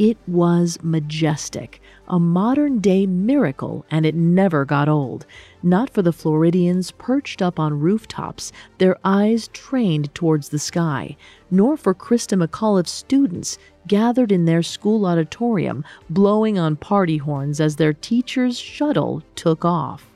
It 0.00 0.16
was 0.26 0.78
majestic, 0.82 1.82
a 2.08 2.18
modern 2.18 2.78
day 2.78 3.04
miracle, 3.04 3.84
and 3.90 4.06
it 4.06 4.14
never 4.14 4.64
got 4.64 4.88
old. 4.88 5.26
Not 5.62 5.90
for 5.90 6.00
the 6.00 6.10
Floridians 6.10 6.90
perched 6.92 7.42
up 7.42 7.60
on 7.60 7.78
rooftops, 7.78 8.50
their 8.78 8.96
eyes 9.04 9.48
trained 9.48 10.14
towards 10.14 10.48
the 10.48 10.58
sky, 10.58 11.18
nor 11.50 11.76
for 11.76 11.92
Christa 11.92 12.42
McAuliffe's 12.42 12.90
students 12.90 13.58
gathered 13.88 14.32
in 14.32 14.46
their 14.46 14.62
school 14.62 15.04
auditorium, 15.04 15.84
blowing 16.08 16.58
on 16.58 16.76
party 16.76 17.18
horns 17.18 17.60
as 17.60 17.76
their 17.76 17.92
teacher's 17.92 18.58
shuttle 18.58 19.22
took 19.34 19.66
off. 19.66 20.08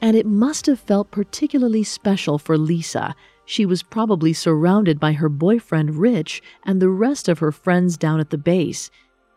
And 0.00 0.16
it 0.16 0.26
must 0.26 0.66
have 0.66 0.78
felt 0.78 1.10
particularly 1.10 1.82
special 1.82 2.38
for 2.38 2.56
Lisa. 2.56 3.16
She 3.44 3.66
was 3.66 3.82
probably 3.82 4.32
surrounded 4.32 5.00
by 5.00 5.14
her 5.14 5.28
boyfriend 5.28 5.96
Rich 5.96 6.44
and 6.62 6.80
the 6.80 6.90
rest 6.90 7.28
of 7.28 7.40
her 7.40 7.50
friends 7.50 7.96
down 7.96 8.20
at 8.20 8.30
the 8.30 8.38
base. 8.38 8.88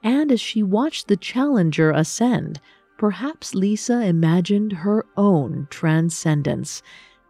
And 0.03 0.31
as 0.31 0.39
she 0.39 0.63
watched 0.63 1.07
the 1.07 1.17
Challenger 1.17 1.91
ascend, 1.91 2.59
perhaps 2.97 3.53
Lisa 3.53 4.01
imagined 4.01 4.71
her 4.73 5.05
own 5.17 5.67
transcendence, 5.69 6.81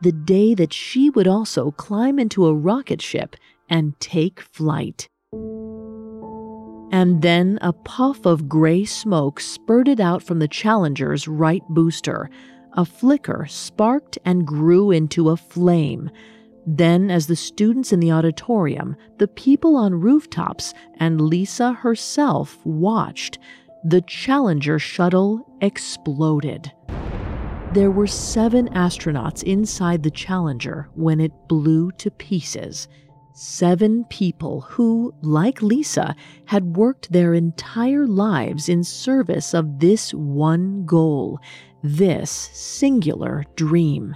the 0.02 0.12
day 0.12 0.54
that 0.54 0.74
she 0.74 1.10
would 1.10 1.28
also 1.28 1.72
climb 1.72 2.20
into 2.20 2.46
a 2.46 2.54
rocket 2.54 3.02
ship 3.02 3.36
and 3.70 4.00
take 4.00 4.40
flight. 4.40 5.10
And 6.92 7.22
then 7.22 7.60
a 7.62 7.72
puff 7.72 8.26
of 8.26 8.50
gray 8.50 8.84
smoke 8.84 9.40
spurted 9.40 10.02
out 10.02 10.24
from 10.24 10.40
the 10.40 10.48
Challenger's 10.48 11.28
right 11.28 11.62
booster. 11.70 12.30
A 12.74 12.86
flicker 12.86 13.46
sparked 13.48 14.18
and 14.26 14.46
grew 14.46 14.90
into 14.90 15.30
a 15.30 15.38
flame. 15.38 16.10
Then, 16.72 17.10
as 17.10 17.26
the 17.26 17.36
students 17.36 17.92
in 17.92 18.00
the 18.00 18.12
auditorium, 18.12 18.96
the 19.18 19.28
people 19.28 19.76
on 19.76 19.96
rooftops, 19.96 20.76
and 21.00 21.20
Lisa 21.20 21.74
herself 21.74 22.64
watched, 22.64 23.40
the 23.84 24.02
Challenger 24.02 24.78
shuttle 24.78 25.52
exploded. 25.62 26.72
There 27.74 27.90
were 27.90 28.06
seven 28.06 28.70
astronauts 28.70 29.42
inside 29.42 30.04
the 30.04 30.12
Challenger 30.12 30.92
when 30.94 31.20
it 31.20 31.32
blew 31.48 31.90
to 31.94 32.12
pieces. 32.12 32.88
Seven 33.34 34.06
people 34.12 34.62
who, 34.62 35.12
like 35.24 35.64
Lisa, 35.64 36.16
had 36.46 36.78
worked 36.78 37.12
their 37.12 37.34
entire 37.34 38.06
lives 38.06 38.70
in 38.70 38.84
service 38.84 39.56
of 39.56 39.80
this 39.80 40.14
one 40.14 40.86
goal, 40.86 41.40
this 41.82 42.30
singular 42.54 43.44
dream. 43.56 44.16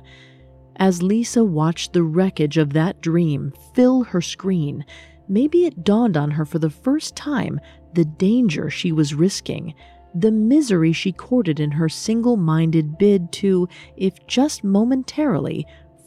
As 0.77 1.03
Lisa 1.03 1.43
watched 1.43 1.93
the 1.93 2.03
wreckage 2.03 2.57
of 2.57 2.73
that 2.73 3.01
dream 3.01 3.53
fill 3.73 4.03
her 4.03 4.21
screen, 4.21 4.85
maybe 5.27 5.65
it 5.65 5.83
dawned 5.83 6.17
on 6.17 6.31
her 6.31 6.45
for 6.45 6.59
the 6.59 6.69
first 6.69 7.15
time 7.15 7.59
the 7.93 8.05
danger 8.05 8.69
she 8.69 8.91
was 8.91 9.13
risking, 9.13 9.73
the 10.15 10.31
misery 10.31 10.91
she 10.91 11.11
courted 11.11 11.59
in 11.59 11.71
her 11.71 11.89
single 11.89 12.37
minded 12.37 12.97
bid 12.97 13.31
to, 13.31 13.67
if 13.97 14.13
just 14.27 14.63
momentarily, 14.63 15.65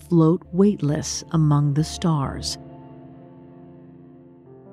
float 0.09 0.43
weightless 0.53 1.25
among 1.33 1.75
the 1.75 1.85
stars. 1.85 2.59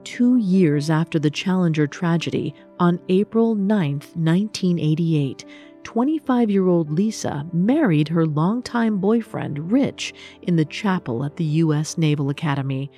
Two 0.04 0.38
years 0.38 0.90
after 0.90 1.18
the 1.18 1.32
Challenger 1.32 1.88
tragedy, 1.88 2.54
on 2.80 3.00
April 3.10 3.56
9, 3.56 3.92
1988, 3.94 5.46
25 5.84 6.50
year 6.50 6.68
old 6.68 6.92
Lisa 6.92 7.46
married 7.54 8.08
her 8.08 8.26
longtime 8.26 9.00
boyfriend, 9.00 9.72
Rich, 9.72 10.14
in 10.42 10.56
the 10.56 10.66
chapel 10.66 11.24
at 11.24 11.36
the 11.36 11.44
U.S. 11.44 11.98
Naval 11.98 12.30
Academy. 12.30 12.90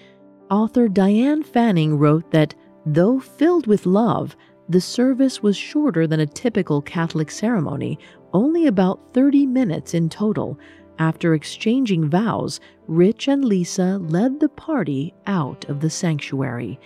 Author 0.50 0.88
Diane 0.88 1.44
Fanning 1.44 1.98
wrote 1.98 2.30
that, 2.32 2.54
though 2.86 3.20
filled 3.20 3.68
with 3.68 3.86
love, 3.86 4.36
the 4.70 4.82
service 4.82 5.44
was 5.44 5.58
shorter 5.58 6.08
than 6.08 6.20
a 6.20 6.26
typical 6.26 6.82
Catholic 6.82 7.30
ceremony, 7.30 8.00
only 8.34 8.68
about 8.68 9.14
30 9.14 9.46
minutes 9.46 9.94
in 9.94 10.10
total. 10.10 10.60
After 10.98 11.34
exchanging 11.34 12.10
vows, 12.10 12.60
Rich 12.88 13.28
and 13.28 13.44
Lisa 13.44 13.98
led 13.98 14.40
the 14.40 14.50
party 14.50 15.14
out 15.28 15.66
of 15.66 15.82
the 15.82 15.90
sanctuary. 15.90 16.80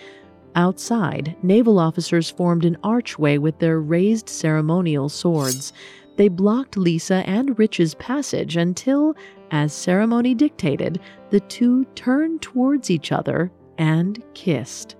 Outside, 0.55 1.35
naval 1.43 1.79
officers 1.79 2.29
formed 2.29 2.65
an 2.65 2.77
archway 2.83 3.37
with 3.37 3.59
their 3.59 3.79
raised 3.79 4.29
ceremonial 4.29 5.09
swords. 5.09 5.73
They 6.17 6.27
blocked 6.27 6.75
Lisa 6.75 7.23
and 7.27 7.57
Rich's 7.57 7.95
passage 7.95 8.57
until, 8.57 9.15
as 9.51 9.71
ceremony 9.73 10.35
dictated, 10.35 10.99
the 11.29 11.39
two 11.41 11.85
turned 11.95 12.41
towards 12.41 12.89
each 12.89 13.11
other 13.11 13.51
and 13.77 14.21
kissed. 14.33 14.95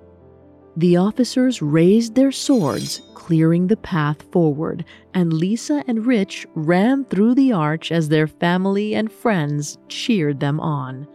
The 0.78 0.96
officers 0.96 1.62
raised 1.62 2.16
their 2.16 2.32
swords, 2.32 3.02
clearing 3.14 3.68
the 3.68 3.78
path 3.78 4.22
forward, 4.32 4.86
and 5.14 5.34
Lisa 5.34 5.84
and 5.88 6.06
Rich 6.06 6.48
ran 6.56 7.04
through 7.06 7.36
the 7.36 7.52
arch 7.52 7.92
as 7.92 8.08
their 8.08 8.28
family 8.28 8.96
and 8.96 9.12
friends 9.12 9.78
cheered 9.90 10.40
them 10.40 10.60
on. 10.62 11.06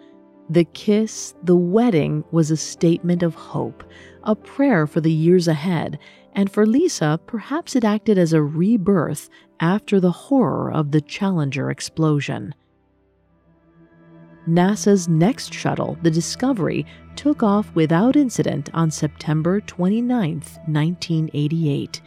The 0.50 0.64
kiss, 0.64 1.34
the 1.44 1.56
wedding, 1.56 2.24
was 2.30 2.50
a 2.50 2.56
statement 2.58 3.22
of 3.22 3.34
hope, 3.34 3.82
a 4.24 4.34
prayer 4.34 4.86
for 4.86 5.00
the 5.00 5.12
years 5.12 5.48
ahead, 5.48 5.98
and 6.34 6.50
for 6.50 6.66
Lisa, 6.66 7.20
perhaps 7.26 7.76
it 7.76 7.84
acted 7.84 8.18
as 8.18 8.32
a 8.32 8.42
rebirth 8.42 9.30
after 9.60 10.00
the 10.00 10.10
horror 10.10 10.72
of 10.72 10.90
the 10.90 11.00
Challenger 11.00 11.70
explosion. 11.70 12.54
NASA's 14.48 15.08
next 15.08 15.54
shuttle, 15.54 15.96
the 16.02 16.10
Discovery, 16.10 16.84
took 17.16 17.42
off 17.42 17.74
without 17.74 18.16
incident 18.16 18.68
on 18.74 18.90
September 18.90 19.60
29, 19.60 20.42
1988. 20.66 22.02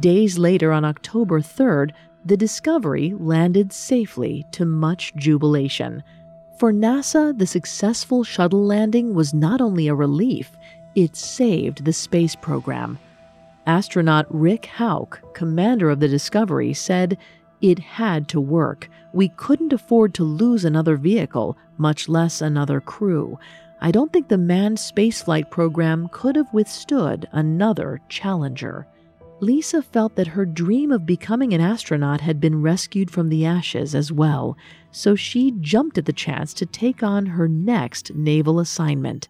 Days 0.00 0.38
later, 0.38 0.72
on 0.72 0.84
October 0.84 1.40
3rd, 1.40 1.92
the 2.24 2.36
Discovery 2.36 3.14
landed 3.18 3.72
safely 3.72 4.44
to 4.52 4.64
much 4.64 5.14
jubilation. 5.14 6.02
For 6.58 6.72
NASA, 6.72 7.38
the 7.38 7.46
successful 7.46 8.24
shuttle 8.24 8.64
landing 8.64 9.14
was 9.14 9.32
not 9.32 9.60
only 9.60 9.86
a 9.86 9.94
relief, 9.94 10.50
it 10.94 11.16
saved 11.16 11.84
the 11.84 11.92
space 11.92 12.34
program. 12.34 12.98
Astronaut 13.66 14.26
Rick 14.30 14.66
Hauck, 14.66 15.34
commander 15.34 15.90
of 15.90 16.00
the 16.00 16.08
Discovery, 16.08 16.72
said, 16.72 17.18
It 17.60 17.78
had 17.78 18.28
to 18.28 18.40
work. 18.40 18.88
We 19.12 19.28
couldn't 19.28 19.72
afford 19.72 20.14
to 20.14 20.24
lose 20.24 20.64
another 20.64 20.96
vehicle, 20.96 21.56
much 21.76 22.08
less 22.08 22.40
another 22.40 22.80
crew. 22.80 23.38
I 23.80 23.90
don't 23.90 24.12
think 24.12 24.28
the 24.28 24.38
manned 24.38 24.78
spaceflight 24.78 25.50
program 25.50 26.08
could 26.10 26.34
have 26.34 26.52
withstood 26.52 27.28
another 27.30 28.00
Challenger. 28.08 28.86
Lisa 29.40 29.82
felt 29.82 30.16
that 30.16 30.26
her 30.26 30.44
dream 30.44 30.90
of 30.90 31.06
becoming 31.06 31.52
an 31.52 31.60
astronaut 31.60 32.20
had 32.20 32.40
been 32.40 32.60
rescued 32.60 33.10
from 33.10 33.28
the 33.28 33.46
ashes 33.46 33.94
as 33.94 34.10
well, 34.10 34.56
so 34.90 35.14
she 35.14 35.52
jumped 35.60 35.96
at 35.96 36.06
the 36.06 36.12
chance 36.12 36.52
to 36.54 36.66
take 36.66 37.04
on 37.04 37.26
her 37.26 37.46
next 37.46 38.12
naval 38.14 38.58
assignment. 38.58 39.28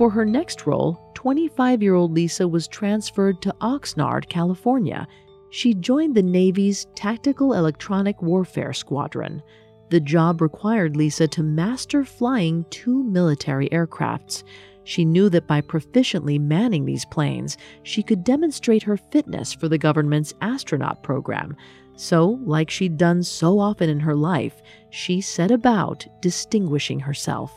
For 0.00 0.08
her 0.08 0.24
next 0.24 0.66
role, 0.66 0.98
25 1.12 1.82
year 1.82 1.94
old 1.94 2.14
Lisa 2.14 2.48
was 2.48 2.66
transferred 2.66 3.42
to 3.42 3.54
Oxnard, 3.60 4.30
California. 4.30 5.06
She 5.50 5.74
joined 5.74 6.14
the 6.14 6.22
Navy's 6.22 6.86
Tactical 6.94 7.52
Electronic 7.52 8.22
Warfare 8.22 8.72
Squadron. 8.72 9.42
The 9.90 10.00
job 10.00 10.40
required 10.40 10.96
Lisa 10.96 11.28
to 11.28 11.42
master 11.42 12.02
flying 12.06 12.64
two 12.70 13.04
military 13.04 13.68
aircrafts. 13.68 14.42
She 14.84 15.04
knew 15.04 15.28
that 15.28 15.46
by 15.46 15.60
proficiently 15.60 16.40
manning 16.40 16.86
these 16.86 17.04
planes, 17.04 17.58
she 17.82 18.02
could 18.02 18.24
demonstrate 18.24 18.84
her 18.84 18.96
fitness 18.96 19.52
for 19.52 19.68
the 19.68 19.76
government's 19.76 20.32
astronaut 20.40 21.02
program. 21.02 21.54
So, 21.96 22.40
like 22.46 22.70
she'd 22.70 22.96
done 22.96 23.22
so 23.22 23.58
often 23.58 23.90
in 23.90 24.00
her 24.00 24.16
life, 24.16 24.62
she 24.88 25.20
set 25.20 25.50
about 25.50 26.06
distinguishing 26.22 27.00
herself. 27.00 27.52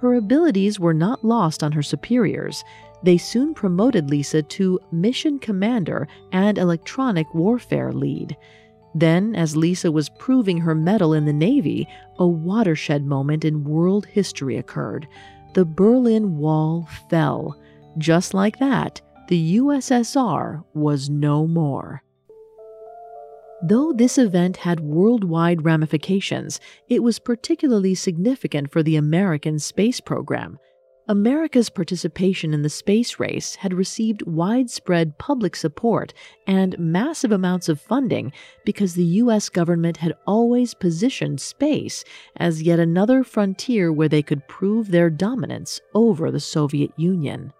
Her 0.00 0.14
abilities 0.14 0.78
were 0.78 0.94
not 0.94 1.24
lost 1.24 1.62
on 1.62 1.72
her 1.72 1.82
superiors. 1.82 2.64
They 3.02 3.18
soon 3.18 3.54
promoted 3.54 4.10
Lisa 4.10 4.42
to 4.42 4.80
mission 4.92 5.38
commander 5.38 6.08
and 6.32 6.58
electronic 6.58 7.32
warfare 7.34 7.92
lead. 7.92 8.36
Then, 8.94 9.34
as 9.34 9.56
Lisa 9.56 9.92
was 9.92 10.08
proving 10.08 10.58
her 10.58 10.74
mettle 10.74 11.12
in 11.12 11.24
the 11.24 11.32
Navy, 11.32 11.86
a 12.18 12.26
watershed 12.26 13.04
moment 13.04 13.44
in 13.44 13.64
world 13.64 14.06
history 14.06 14.56
occurred 14.56 15.06
the 15.54 15.64
Berlin 15.64 16.36
Wall 16.36 16.88
fell. 17.08 17.58
Just 17.96 18.34
like 18.34 18.58
that, 18.58 19.00
the 19.28 19.56
USSR 19.56 20.62
was 20.74 21.08
no 21.08 21.46
more. 21.46 22.02
Though 23.60 23.92
this 23.92 24.18
event 24.18 24.58
had 24.58 24.78
worldwide 24.78 25.64
ramifications, 25.64 26.60
it 26.88 27.02
was 27.02 27.18
particularly 27.18 27.94
significant 27.96 28.70
for 28.70 28.84
the 28.84 28.94
American 28.94 29.58
space 29.58 30.00
program. 30.00 30.58
America's 31.08 31.70
participation 31.70 32.54
in 32.54 32.62
the 32.62 32.68
space 32.68 33.18
race 33.18 33.56
had 33.56 33.72
received 33.74 34.26
widespread 34.26 35.18
public 35.18 35.56
support 35.56 36.12
and 36.46 36.78
massive 36.78 37.32
amounts 37.32 37.68
of 37.68 37.80
funding 37.80 38.30
because 38.64 38.94
the 38.94 39.04
U.S. 39.04 39.48
government 39.48 39.96
had 39.96 40.14
always 40.26 40.74
positioned 40.74 41.40
space 41.40 42.04
as 42.36 42.62
yet 42.62 42.78
another 42.78 43.24
frontier 43.24 43.90
where 43.90 44.08
they 44.08 44.22
could 44.22 44.46
prove 44.48 44.90
their 44.90 45.08
dominance 45.08 45.80
over 45.94 46.30
the 46.30 46.40
Soviet 46.40 46.92
Union. 46.96 47.52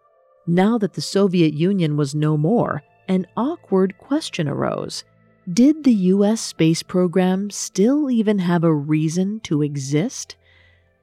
Now 0.46 0.78
that 0.78 0.92
the 0.92 1.00
Soviet 1.00 1.54
Union 1.54 1.96
was 1.96 2.14
no 2.14 2.36
more, 2.36 2.82
an 3.08 3.26
awkward 3.36 3.96
question 3.96 4.46
arose. 4.46 5.04
Did 5.50 5.84
the 5.84 5.94
U.S. 5.94 6.42
space 6.42 6.82
program 6.82 7.48
still 7.48 8.10
even 8.10 8.40
have 8.40 8.64
a 8.64 8.74
reason 8.74 9.40
to 9.40 9.62
exist? 9.62 10.36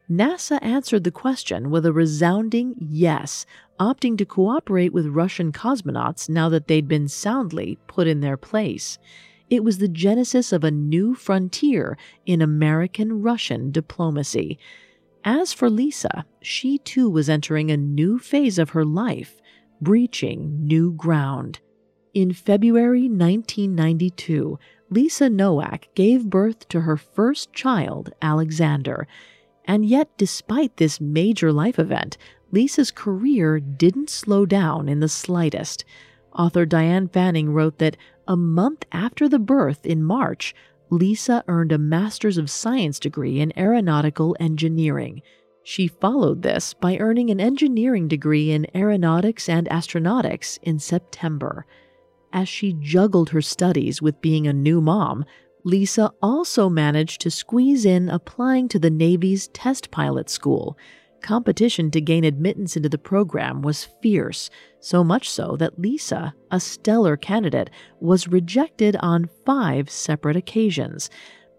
NASA 0.07 0.59
answered 0.61 1.03
the 1.03 1.09
question 1.09 1.71
with 1.71 1.83
a 1.83 1.91
resounding 1.91 2.75
yes, 2.77 3.47
opting 3.79 4.15
to 4.19 4.25
cooperate 4.25 4.93
with 4.93 5.07
Russian 5.07 5.51
cosmonauts 5.51 6.29
now 6.29 6.47
that 6.49 6.67
they'd 6.67 6.87
been 6.87 7.07
soundly 7.07 7.79
put 7.87 8.05
in 8.05 8.19
their 8.19 8.37
place. 8.37 8.99
It 9.49 9.63
was 9.63 9.79
the 9.79 9.87
genesis 9.87 10.51
of 10.51 10.63
a 10.63 10.69
new 10.69 11.15
frontier 11.15 11.97
in 12.27 12.39
American 12.39 13.23
Russian 13.23 13.71
diplomacy. 13.71 14.59
As 15.23 15.53
for 15.53 15.71
Lisa, 15.71 16.23
she 16.39 16.77
too 16.77 17.09
was 17.09 17.29
entering 17.29 17.71
a 17.71 17.77
new 17.77 18.19
phase 18.19 18.59
of 18.59 18.71
her 18.71 18.85
life, 18.85 19.41
breaching 19.81 20.67
new 20.67 20.91
ground. 20.91 21.61
In 22.15 22.31
February 22.31 23.09
1992, 23.09 24.57
Lisa 24.89 25.29
Nowak 25.29 25.89
gave 25.95 26.29
birth 26.29 26.65
to 26.69 26.79
her 26.79 26.95
first 26.95 27.51
child, 27.51 28.09
Alexander. 28.21 29.05
And 29.65 29.85
yet, 29.85 30.17
despite 30.17 30.77
this 30.77 31.01
major 31.01 31.51
life 31.51 31.77
event, 31.77 32.17
Lisa's 32.53 32.89
career 32.89 33.59
didn't 33.59 34.09
slow 34.09 34.45
down 34.45 34.87
in 34.87 35.01
the 35.01 35.09
slightest. 35.09 35.83
Author 36.33 36.65
Diane 36.65 37.09
Fanning 37.09 37.51
wrote 37.51 37.79
that 37.79 37.97
a 38.29 38.37
month 38.37 38.85
after 38.93 39.27
the 39.27 39.37
birth 39.37 39.85
in 39.85 40.01
March, 40.01 40.55
Lisa 40.89 41.43
earned 41.49 41.73
a 41.73 41.77
Master's 41.77 42.37
of 42.37 42.49
Science 42.49 42.97
degree 42.97 43.41
in 43.41 43.51
aeronautical 43.57 44.37
engineering. 44.39 45.21
She 45.63 45.89
followed 45.89 46.43
this 46.43 46.73
by 46.75 46.95
earning 46.97 47.29
an 47.29 47.41
engineering 47.41 48.07
degree 48.07 48.51
in 48.51 48.67
aeronautics 48.73 49.49
and 49.49 49.67
astronautics 49.67 50.59
in 50.63 50.79
September. 50.79 51.65
As 52.35 52.49
she 52.49 52.73
juggled 52.73 53.29
her 53.29 53.41
studies 53.41 54.01
with 54.01 54.19
being 54.19 54.45
a 54.45 54.51
new 54.51 54.81
mom, 54.81 55.23
Lisa 55.63 56.11
also 56.21 56.67
managed 56.67 57.21
to 57.21 57.31
squeeze 57.31 57.85
in 57.85 58.09
applying 58.09 58.67
to 58.67 58.77
the 58.77 58.89
Navy's 58.89 59.47
test 59.47 59.89
pilot 59.89 60.29
school. 60.29 60.77
Competition 61.21 61.89
to 61.91 62.01
gain 62.01 62.25
admittance 62.25 62.75
into 62.75 62.89
the 62.89 62.97
program 62.97 63.61
was 63.61 63.87
fierce, 64.01 64.49
so 64.81 65.01
much 65.01 65.29
so 65.29 65.55
that 65.55 65.79
Lisa, 65.79 66.35
a 66.51 66.59
stellar 66.59 67.15
candidate, 67.15 67.69
was 68.01 68.27
rejected 68.27 68.97
on 68.99 69.29
five 69.45 69.89
separate 69.89 70.35
occasions. 70.35 71.09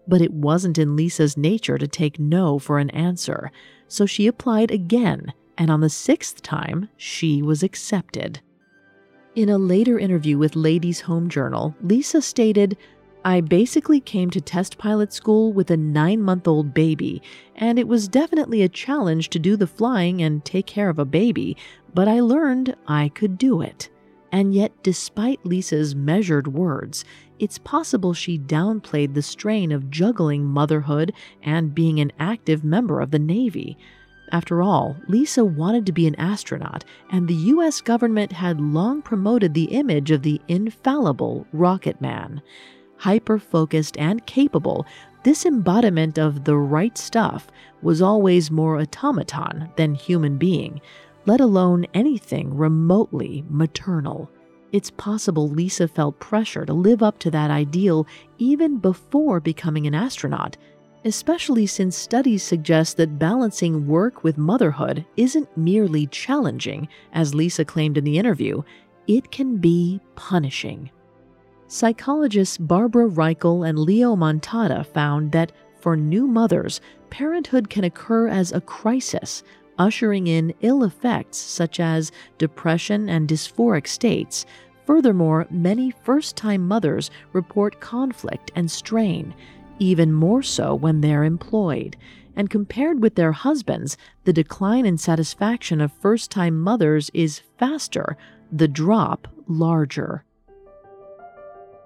But 0.07 0.21
it 0.21 0.31
wasn't 0.31 0.77
in 0.77 0.95
Lisa's 0.95 1.35
nature 1.35 1.79
to 1.79 1.87
take 1.87 2.19
no 2.19 2.59
for 2.59 2.77
an 2.77 2.91
answer, 2.91 3.51
so 3.87 4.05
she 4.05 4.27
applied 4.27 4.69
again, 4.69 5.33
and 5.57 5.71
on 5.71 5.81
the 5.81 5.89
sixth 5.89 6.43
time, 6.43 6.89
she 6.97 7.41
was 7.41 7.63
accepted. 7.63 8.41
In 9.37 9.49
a 9.49 9.57
later 9.59 9.99
interview 9.99 10.35
with 10.39 10.55
Ladies 10.55 11.01
Home 11.01 11.29
Journal, 11.29 11.75
Lisa 11.83 12.23
stated, 12.23 12.75
I 13.23 13.39
basically 13.39 13.99
came 13.99 14.31
to 14.31 14.41
test 14.41 14.79
pilot 14.79 15.13
school 15.13 15.53
with 15.53 15.69
a 15.69 15.77
nine 15.77 16.23
month 16.23 16.47
old 16.47 16.73
baby, 16.73 17.21
and 17.55 17.77
it 17.77 17.87
was 17.87 18.07
definitely 18.07 18.63
a 18.63 18.67
challenge 18.67 19.29
to 19.29 19.37
do 19.37 19.55
the 19.55 19.67
flying 19.67 20.23
and 20.23 20.43
take 20.43 20.65
care 20.65 20.89
of 20.89 20.97
a 20.97 21.05
baby, 21.05 21.55
but 21.93 22.07
I 22.07 22.19
learned 22.19 22.75
I 22.87 23.09
could 23.09 23.37
do 23.37 23.61
it. 23.61 23.91
And 24.31 24.55
yet, 24.55 24.71
despite 24.81 25.45
Lisa's 25.45 25.93
measured 25.93 26.47
words, 26.47 27.05
it's 27.37 27.59
possible 27.59 28.15
she 28.15 28.39
downplayed 28.39 29.13
the 29.13 29.21
strain 29.21 29.71
of 29.71 29.91
juggling 29.91 30.45
motherhood 30.45 31.13
and 31.43 31.75
being 31.75 31.99
an 31.99 32.11
active 32.17 32.63
member 32.63 33.01
of 33.01 33.11
the 33.11 33.19
Navy. 33.19 33.77
After 34.31 34.61
all, 34.61 34.97
Lisa 35.07 35.45
wanted 35.45 35.85
to 35.85 35.91
be 35.91 36.07
an 36.07 36.15
astronaut, 36.15 36.83
and 37.11 37.27
the 37.27 37.33
US 37.33 37.81
government 37.81 38.31
had 38.31 38.59
long 38.59 39.01
promoted 39.01 39.53
the 39.53 39.65
image 39.65 40.11
of 40.11 40.23
the 40.23 40.41
infallible 40.47 41.47
rocket 41.53 42.01
man 42.01 42.41
hyper 42.97 43.39
focused, 43.39 43.97
and 43.97 44.25
capable, 44.25 44.85
this 45.23 45.45
embodiment 45.45 46.17
of 46.17 46.43
the 46.43 46.55
right 46.55 46.97
stuff 46.97 47.47
was 47.81 48.01
always 48.01 48.51
more 48.51 48.79
automaton 48.79 49.69
than 49.75 49.95
human 49.95 50.37
being, 50.37 50.81
let 51.25 51.39
alone 51.39 51.85
anything 51.93 52.55
remotely 52.55 53.43
maternal. 53.49 54.29
It's 54.71 54.91
possible 54.91 55.47
Lisa 55.47 55.87
felt 55.87 56.19
pressure 56.19 56.65
to 56.65 56.73
live 56.73 57.01
up 57.01 57.19
to 57.19 57.31
that 57.31 57.51
ideal 57.51 58.05
even 58.37 58.77
before 58.77 59.39
becoming 59.39 59.87
an 59.87 59.95
astronaut, 59.95 60.57
especially 61.05 61.65
since 61.65 61.95
studies 61.95 62.43
suggest 62.43 62.97
that 62.97 63.19
balancing 63.19 63.87
work 63.87 64.23
with 64.23 64.37
motherhood 64.37 65.05
isn't 65.15 65.55
merely 65.57 66.07
challenging, 66.07 66.87
as 67.13 67.35
Lisa 67.35 67.63
claimed 67.63 67.97
in 67.97 68.03
the 68.03 68.17
interview, 68.17 68.61
it 69.07 69.31
can 69.31 69.57
be 69.57 69.99
punishing. 70.15 70.89
Psychologists 71.67 72.57
Barbara 72.57 73.09
Reichle 73.09 73.67
and 73.67 73.77
Leo 73.77 74.15
Montada 74.15 74.85
found 74.85 75.31
that 75.33 75.51
for 75.79 75.95
new 75.95 76.27
mothers, 76.27 76.81
parenthood 77.09 77.69
can 77.69 77.83
occur 77.83 78.27
as 78.27 78.51
a 78.51 78.61
crisis, 78.61 79.43
ushering 79.77 80.27
in 80.27 80.53
ill 80.61 80.83
effects 80.83 81.37
such 81.37 81.79
as 81.79 82.11
depression 82.37 83.09
and 83.09 83.27
dysphoric 83.27 83.87
states. 83.87 84.45
Furthermore, 84.85 85.45
many 85.49 85.91
first 86.03 86.35
time 86.35 86.67
mothers 86.67 87.11
report 87.33 87.79
conflict 87.79 88.51
and 88.55 88.71
strain, 88.71 89.35
even 89.79 90.13
more 90.13 90.43
so 90.43 90.73
when 90.75 91.01
they're 91.01 91.23
employed. 91.23 91.97
And 92.35 92.49
compared 92.49 93.01
with 93.01 93.15
their 93.15 93.31
husbands, 93.31 93.97
the 94.23 94.33
decline 94.33 94.85
in 94.85 94.97
satisfaction 94.97 95.81
of 95.81 95.91
first 95.91 96.29
time 96.29 96.59
mothers 96.59 97.09
is 97.13 97.41
faster, 97.57 98.15
the 98.51 98.67
drop 98.67 99.27
larger. 99.47 100.23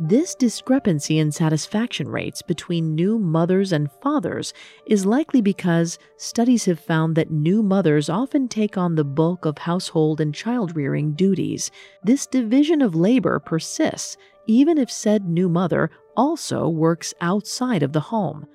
This 0.03 0.33
discrepancy 0.33 1.19
in 1.19 1.31
satisfaction 1.31 2.09
rates 2.09 2.41
between 2.41 2.95
new 2.95 3.19
mothers 3.19 3.71
and 3.71 3.91
fathers 4.01 4.51
is 4.87 5.05
likely 5.05 5.41
because 5.41 5.99
studies 6.17 6.65
have 6.65 6.79
found 6.79 7.15
that 7.15 7.29
new 7.29 7.61
mothers 7.61 8.09
often 8.09 8.47
take 8.47 8.79
on 8.79 8.95
the 8.95 9.03
bulk 9.03 9.45
of 9.45 9.59
household 9.59 10.19
and 10.19 10.33
child 10.33 10.75
rearing 10.75 11.13
duties. 11.13 11.69
This 12.03 12.25
division 12.25 12.81
of 12.81 12.95
labor 12.95 13.37
persists 13.37 14.17
even 14.47 14.79
if 14.79 14.89
said 14.91 15.27
new 15.27 15.47
mother 15.47 15.91
also 16.15 16.67
works 16.67 17.13
outside 17.21 17.83
of 17.83 17.93
the 17.93 17.99
home. 17.99 18.45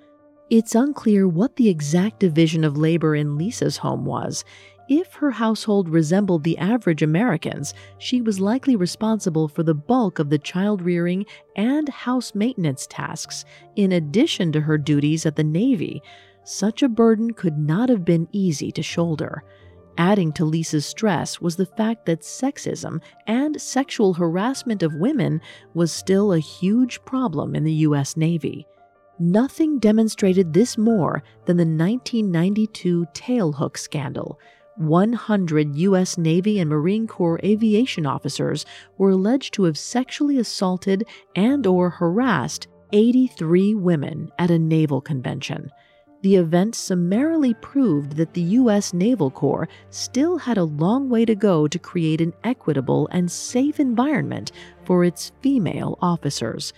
It's 0.49 0.75
unclear 0.75 1.27
what 1.27 1.57
the 1.57 1.69
exact 1.69 2.21
division 2.21 2.65
of 2.65 2.77
labor 2.77 3.17
in 3.17 3.37
Lisa's 3.37 3.79
home 3.79 4.05
was. 4.05 4.45
If 4.89 5.15
her 5.15 5.33
household 5.33 5.89
resembled 5.89 6.45
the 6.45 6.59
average 6.59 7.03
American's, 7.03 7.75
she 7.99 8.23
was 8.23 8.39
likely 8.39 8.77
responsible 8.77 9.49
for 9.49 9.65
the 9.65 9.75
bulk 9.75 10.21
of 10.21 10.31
the 10.31 10.39
child 10.39 10.81
rearing 10.83 11.27
and 11.57 11.89
house 11.89 12.37
maintenance 12.37 12.87
tasks, 12.87 13.45
in 13.75 13.91
addition 13.91 14.53
to 14.53 14.61
her 14.61 14.79
duties 14.79 15.27
at 15.27 15.35
the 15.35 15.43
Navy. 15.43 16.01
Such 16.45 16.85
a 16.85 16.89
burden 16.89 17.33
could 17.33 17.59
not 17.59 17.89
have 17.89 18.05
been 18.05 18.29
easy 18.31 18.71
to 18.71 18.83
shoulder. 18.83 19.43
Adding 19.99 20.33
to 20.33 20.45
Lisa's 20.45 20.85
stress 20.85 21.41
was 21.41 21.57
the 21.57 21.65
fact 21.65 22.05
that 22.07 22.21
sexism 22.21 23.01
and 23.27 23.61
sexual 23.61 24.15
harassment 24.15 24.83
of 24.83 24.95
women 24.95 25.41
was 25.73 25.91
still 25.91 26.33
a 26.33 26.39
huge 26.39 27.03
problem 27.05 27.55
in 27.55 27.65
the 27.65 27.73
U.S. 27.73 28.17
Navy. 28.17 28.67
Nothing 29.19 29.79
demonstrated 29.79 30.53
this 30.53 30.77
more 30.77 31.23
than 31.47 31.57
the 31.57 31.63
1992 31.63 33.07
tailhook 33.15 33.79
scandal 33.79 34.39
100 34.77 35.75
U.S. 35.75 36.19
Navy 36.19 36.59
and 36.59 36.69
Marine 36.69 37.07
Corps 37.07 37.41
aviation 37.43 38.05
officers 38.05 38.67
were 38.99 39.11
alleged 39.11 39.55
to 39.55 39.65
have 39.65 39.79
sexually 39.79 40.39
assaulted 40.39 41.05
and 41.35 41.67
or 41.67 41.89
harassed 41.89 42.69
83 42.93 43.75
women 43.75 44.31
at 44.39 44.51
a 44.51 44.59
naval 44.59 45.01
convention. 45.01 45.71
The 46.23 46.37
event 46.37 46.75
summarily 46.75 47.55
proved 47.55 48.17
that 48.17 48.35
the 48.35 48.43
U.S. 48.43 48.93
Naval 48.93 49.31
Corps 49.31 49.69
still 49.91 50.39
had 50.39 50.59
a 50.59 50.65
long 50.65 51.09
way 51.09 51.25
to 51.25 51.35
go 51.35 51.69
to 51.69 51.79
create 51.79 52.21
an 52.21 52.33
equitable 52.43 53.09
and 53.13 53.31
safe 53.31 53.79
environment 53.79 54.53
for 54.85 55.05
its 55.05 55.33
female 55.43 55.99
officers. 56.01 56.73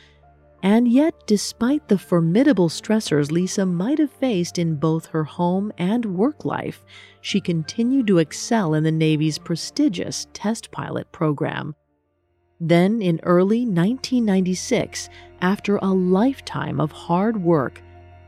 And 0.63 0.89
yet, 0.89 1.15
despite 1.27 1.87
the 1.87 1.99
formidable 1.99 2.69
stressors 2.69 3.31
Lisa 3.31 3.65
might 3.65 4.01
have 4.01 4.11
faced 4.11 4.59
in 4.59 4.75
both 4.75 5.07
her 5.07 5.23
home 5.23 5.73
and 5.79 6.05
work 6.05 6.45
life, 6.45 6.85
she 7.21 7.41
continued 7.41 8.09
to 8.09 8.19
excel 8.19 8.75
in 8.75 8.83
the 8.83 8.91
Navy's 8.91 9.39
prestigious 9.39 10.27
test 10.33 10.73
pilot 10.73 11.11
program. 11.13 11.77
Then, 12.61 13.01
in 13.01 13.21
early 13.23 13.61
1996, 13.61 15.09
after 15.41 15.77
a 15.77 15.87
lifetime 15.87 16.81
of 16.81 16.91
hard 16.91 17.41
work, 17.41 17.81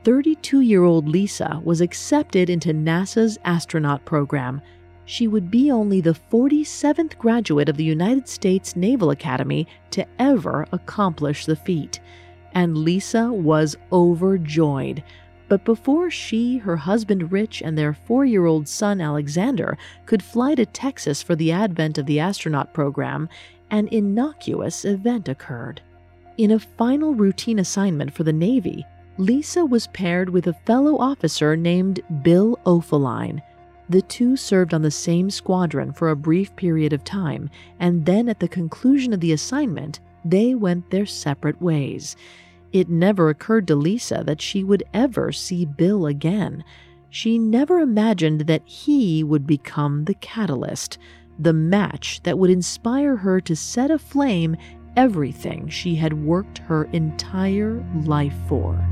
32 0.05 0.61
year 0.61 0.85
old 0.85 1.09
Lisa 1.09 1.61
was 1.65 1.81
accepted 1.81 2.49
into 2.51 2.73
NASA's 2.73 3.39
astronaut 3.45 4.05
program. 4.05 4.63
She 5.05 5.29
would 5.29 5.51
be 5.51 5.71
only 5.71 6.01
the 6.01 6.19
47th 6.31 7.19
graduate 7.19 7.69
of 7.69 7.77
the 7.77 7.85
United 7.85 8.29
States 8.29 8.77
Naval 8.77 9.11
Academy 9.11 9.67
to 9.91 10.07
ever 10.19 10.67
accomplish 10.73 11.47
the 11.47 11.57
feat 11.57 12.01
and 12.53 12.79
Lisa 12.79 13.33
was 13.33 13.77
overjoyed. 13.93 15.03
But 15.49 15.65
before 15.65 16.11
she, 16.11 16.59
her 16.59 16.77
husband 16.77 17.33
Rich, 17.33 17.63
and 17.63 17.77
their 17.77 17.93
four 17.93 18.25
year 18.25 18.47
old 18.47 18.69
son 18.69 19.01
Alexander 19.01 19.77
could 20.07 20.23
fly 20.23 20.55
to 20.55 20.67
Texas 20.67 21.23
for 21.23 21.35
the 21.35 21.53
advent 21.53 21.99
of 21.99 22.07
the 22.07 22.21
astronaut 22.21 22.73
program, 22.73 23.29
an 23.71 23.89
innocuous 23.89 24.85
event 24.85 25.29
occurred. 25.29 25.81
In 26.39 26.53
a 26.53 26.59
final 26.59 27.15
routine 27.15 27.59
assignment 27.59 28.15
for 28.15 28.25
the 28.25 28.33
Navy, 28.33 28.87
Lisa 29.21 29.67
was 29.67 29.87
paired 29.89 30.31
with 30.31 30.47
a 30.47 30.55
fellow 30.65 30.97
officer 30.97 31.55
named 31.55 32.01
Bill 32.23 32.59
Oefelein. 32.65 33.43
The 33.91 34.01
two 34.01 34.35
served 34.35 34.73
on 34.73 34.81
the 34.81 34.91
same 34.91 35.29
squadron 35.29 35.93
for 35.93 36.09
a 36.09 36.17
brief 36.17 36.57
period 36.57 36.95
of 36.95 37.05
time, 37.05 37.51
and 37.79 38.07
then 38.07 38.31
at 38.31 38.41
the 38.41 38.49
conclusion 38.49 39.13
of 39.13 39.21
the 39.21 39.33
assignment, 39.33 40.01
they 40.25 40.55
went 40.55 40.89
their 40.89 41.05
separate 41.05 41.61
ways. 41.61 42.17
It 42.73 42.89
never 42.89 43.29
occurred 43.29 43.69
to 43.69 43.77
Lisa 43.77 44.23
that 44.25 44.41
she 44.41 44.65
would 44.65 44.85
ever 44.95 45.33
see 45.33 45.67
Bill 45.67 46.07
again. 46.07 46.65
She 47.11 47.39
never 47.39 47.79
imagined 47.79 48.47
that 48.47 48.63
he 48.65 49.23
would 49.23 49.47
become 49.47 50.07
the 50.07 50.15
catalyst, 50.15 50.97
the 51.39 51.53
match 51.53 52.23
that 52.23 52.39
would 52.39 52.49
inspire 52.49 53.17
her 53.17 53.39
to 53.43 53.55
set 53.55 53.91
aflame 53.91 54.57
everything 54.97 55.69
she 55.69 55.97
had 55.97 56.25
worked 56.25 56.57
her 56.57 56.85
entire 56.85 57.85
life 58.07 58.35
for. 58.49 58.83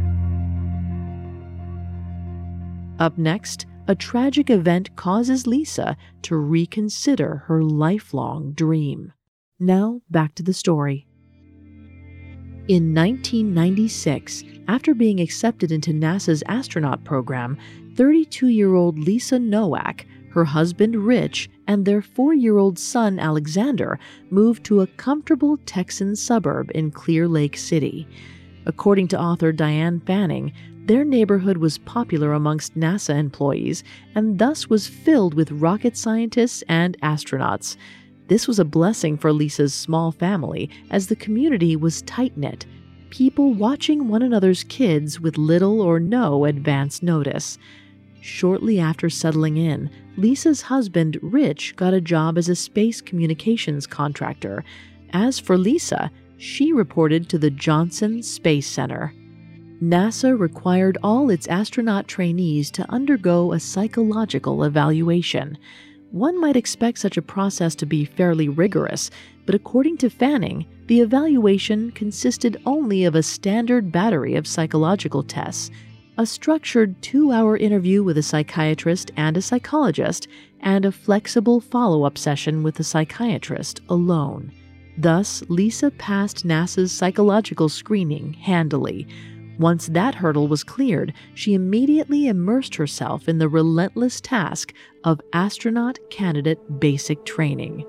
Up 2.99 3.17
next, 3.17 3.67
a 3.87 3.95
tragic 3.95 4.51
event 4.51 4.95
causes 4.97 5.47
Lisa 5.47 5.97
to 6.23 6.37
reconsider 6.37 7.45
her 7.47 7.63
lifelong 7.63 8.53
dream. 8.53 9.13
Now, 9.61 10.03
back 10.11 10.35
to 10.37 10.43
the 10.43 10.53
story. 10.53 11.07
In 12.69 12.95
1996, 12.95 14.45
after 14.69 14.95
being 14.95 15.21
accepted 15.21 15.73
into 15.73 15.93
NASA's 15.93 16.43
astronaut 16.47 17.03
program, 17.05 17.57
32 17.97 18.49
year 18.49 18.75
old 18.75 18.99
Lisa 18.99 19.39
Nowak, 19.39 20.05
her 20.33 20.45
husband 20.45 20.95
Rich, 20.95 21.49
and 21.67 21.87
their 21.87 22.03
four 22.03 22.35
year 22.35 22.59
old 22.59 22.79
son 22.79 23.19
Alexander 23.19 23.99
moved 24.29 24.65
to 24.65 24.83
a 24.83 24.87
comfortable 24.87 25.57
Texan 25.65 26.15
suburb 26.15 26.71
in 26.75 26.91
Clear 26.91 27.27
Lake 27.27 27.57
City. 27.57 28.07
According 28.67 29.09
to 29.09 29.21
author 29.21 29.51
Diane 29.51 30.01
Fanning, 30.01 30.53
their 30.89 31.05
neighborhood 31.05 31.59
was 31.59 31.77
popular 31.77 32.33
amongst 32.33 32.75
NASA 32.75 33.15
employees 33.15 33.85
and 34.15 34.39
thus 34.39 34.71
was 34.71 34.87
filled 34.87 35.35
with 35.35 35.53
rocket 35.53 35.99
scientists 35.99 36.65
and 36.67 36.99
astronauts. 37.03 37.77
This 38.29 38.49
was 38.49 38.59
a 38.59 38.65
blessing 38.65 39.19
for 39.19 39.31
Lisa's 39.31 39.75
small 39.75 40.13
family, 40.13 40.71
as 40.91 41.07
the 41.07 41.17
community 41.17 41.77
was 41.77 42.03
tight 42.03 42.37
knit, 42.39 42.65
people 43.11 43.53
watching 43.53 44.09
one 44.09 44.23
another's 44.23 44.65
kids 44.65 45.21
with 45.21 45.37
little 45.37 45.83
or 45.83 46.01
no 46.01 46.47
advance 46.47 47.03
notice. 47.03 47.59
Shortly 48.23 48.81
after 48.81 49.11
settling 49.11 49.59
in, 49.59 49.91
Lisa's 50.17 50.63
husband, 50.63 51.19
Rich, 51.21 51.77
got 51.77 51.93
a 51.93 52.01
job 52.01 52.39
as 52.39 52.49
a 52.49 52.57
space 52.57 53.03
communications 53.03 53.87
contractor. 53.87 54.65
As 55.13 55.39
for 55.39 55.59
Lisa, 55.59 56.11
she 56.39 56.73
reported 56.73 57.29
to 57.29 57.39
the 57.39 57.51
Johnson 57.51 58.23
Space 58.23 58.67
Center. 58.67 59.13
NASA 59.83 60.37
required 60.37 60.99
all 61.05 61.31
its 61.31 61.47
astronaut 61.47 62.09
trainees 62.09 62.71
to 62.73 62.91
undergo 62.91 63.53
a 63.53 63.61
psychological 63.61 64.65
evaluation. 64.65 65.57
One 66.11 66.41
might 66.41 66.57
expect 66.57 66.99
such 66.99 67.17
a 67.17 67.23
process 67.23 67.77
to 67.77 67.87
be 67.87 68.05
fairly 68.05 68.49
rigorous, 68.49 69.11
but 69.47 69.55
according 69.55 69.99
to 69.99 70.11
Fanning, 70.11 70.67
the 70.89 71.01
evaluation 71.01 71.93
consisted 71.93 72.61
only 72.67 73.05
of 73.05 73.15
a 73.15 73.23
standard 73.23 73.93
battery 73.93 74.35
of 74.35 74.49
psychological 74.49 75.23
tests, 75.23 75.71
a 76.17 76.27
structured 76.27 77.01
two 77.01 77.31
hour 77.31 77.57
interview 77.57 78.03
with 78.03 78.19
a 78.19 78.23
psychiatrist 78.23 79.13
and 79.17 79.37
a 79.37 79.43
psychologist, 79.43 80.27
and 80.61 80.85
a 80.85 80.91
flexible 80.91 81.61
follow 81.61 82.03
up 82.03 82.19
session 82.19 82.65
with 82.65 82.75
the 82.75 82.85
psychiatrist 82.85 83.81
alone. 83.89 84.51
Thus, 84.97 85.45
Lisa 85.49 85.93
passed 85.93 86.45
NASA's 86.45 86.91
psychological 86.91 87.69
screening 87.69 88.33
handily, 88.33 89.07
once 89.59 89.89
that 89.89 90.15
hurdle 90.15 90.49
was 90.49 90.65
cleared, 90.65 91.13
she 91.35 91.55
immediately 91.55 92.29
immersed 92.29 92.77
herself 92.77 93.29
in 93.29 93.39
the 93.39 93.49
relentless 93.49 94.21
task 94.21 94.73
of 95.05 95.21
astronaut 95.33 95.99
candidate 96.11 96.81
basic 96.81 97.25
training. 97.25 97.85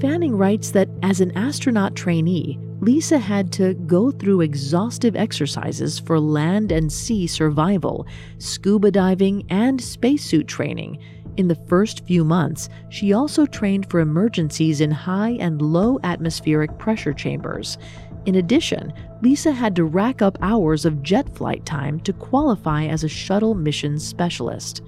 Fanning 0.00 0.36
writes 0.36 0.70
that 0.72 0.88
as 1.02 1.20
an 1.20 1.36
astronaut 1.36 1.94
trainee, 1.96 2.58
Lisa 2.80 3.18
had 3.18 3.50
to 3.52 3.74
go 3.74 4.10
through 4.10 4.42
exhaustive 4.42 5.16
exercises 5.16 5.98
for 5.98 6.20
land 6.20 6.70
and 6.70 6.92
sea 6.92 7.26
survival, 7.26 8.06
scuba 8.38 8.90
diving, 8.90 9.44
and 9.48 9.80
spacesuit 9.80 10.46
training. 10.46 10.98
In 11.38 11.48
the 11.48 11.54
first 11.54 12.06
few 12.06 12.24
months, 12.24 12.68
she 12.90 13.12
also 13.12 13.46
trained 13.46 13.90
for 13.90 14.00
emergencies 14.00 14.80
in 14.80 14.90
high 14.90 15.36
and 15.40 15.60
low 15.60 15.98
atmospheric 16.02 16.78
pressure 16.78 17.12
chambers. 17.12 17.78
In 18.26 18.34
addition, 18.34 18.92
Lisa 19.22 19.52
had 19.52 19.76
to 19.76 19.84
rack 19.84 20.20
up 20.20 20.36
hours 20.42 20.84
of 20.84 21.02
jet 21.02 21.32
flight 21.34 21.64
time 21.64 22.00
to 22.00 22.12
qualify 22.12 22.86
as 22.86 23.04
a 23.04 23.08
shuttle 23.08 23.54
mission 23.54 23.98
specialist. 24.00 24.82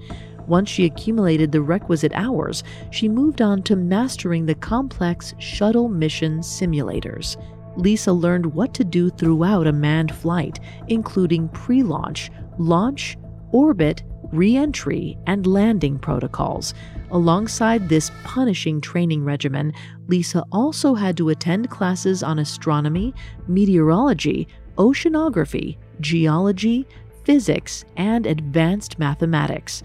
Once 0.45 0.67
she 0.67 0.85
accumulated 0.85 1.51
the 1.51 1.61
requisite 1.61 2.11
hours, 2.15 2.63
she 2.91 3.07
moved 3.07 3.41
on 3.41 3.63
to 3.63 3.75
mastering 3.75 4.45
the 4.45 4.55
complex 4.55 5.33
shuttle 5.39 5.87
mission 5.87 6.39
simulators. 6.39 7.37
Lisa 7.77 8.11
learned 8.11 8.45
what 8.47 8.73
to 8.73 8.83
do 8.83 9.09
throughout 9.09 9.67
a 9.67 9.71
manned 9.71 10.13
flight, 10.13 10.59
including 10.89 11.47
pre 11.49 11.81
launch, 11.81 12.29
launch, 12.57 13.17
orbit, 13.51 14.03
re 14.33 14.57
entry, 14.57 15.17
and 15.27 15.47
landing 15.47 15.97
protocols. 15.97 16.73
Alongside 17.11 17.89
this 17.89 18.11
punishing 18.23 18.79
training 18.79 19.23
regimen, 19.23 19.73
Lisa 20.07 20.43
also 20.51 20.93
had 20.93 21.17
to 21.17 21.29
attend 21.29 21.69
classes 21.69 22.21
on 22.21 22.39
astronomy, 22.39 23.13
meteorology, 23.47 24.47
oceanography, 24.77 25.77
geology, 26.01 26.87
physics, 27.23 27.83
and 27.97 28.25
advanced 28.25 28.99
mathematics. 28.99 29.81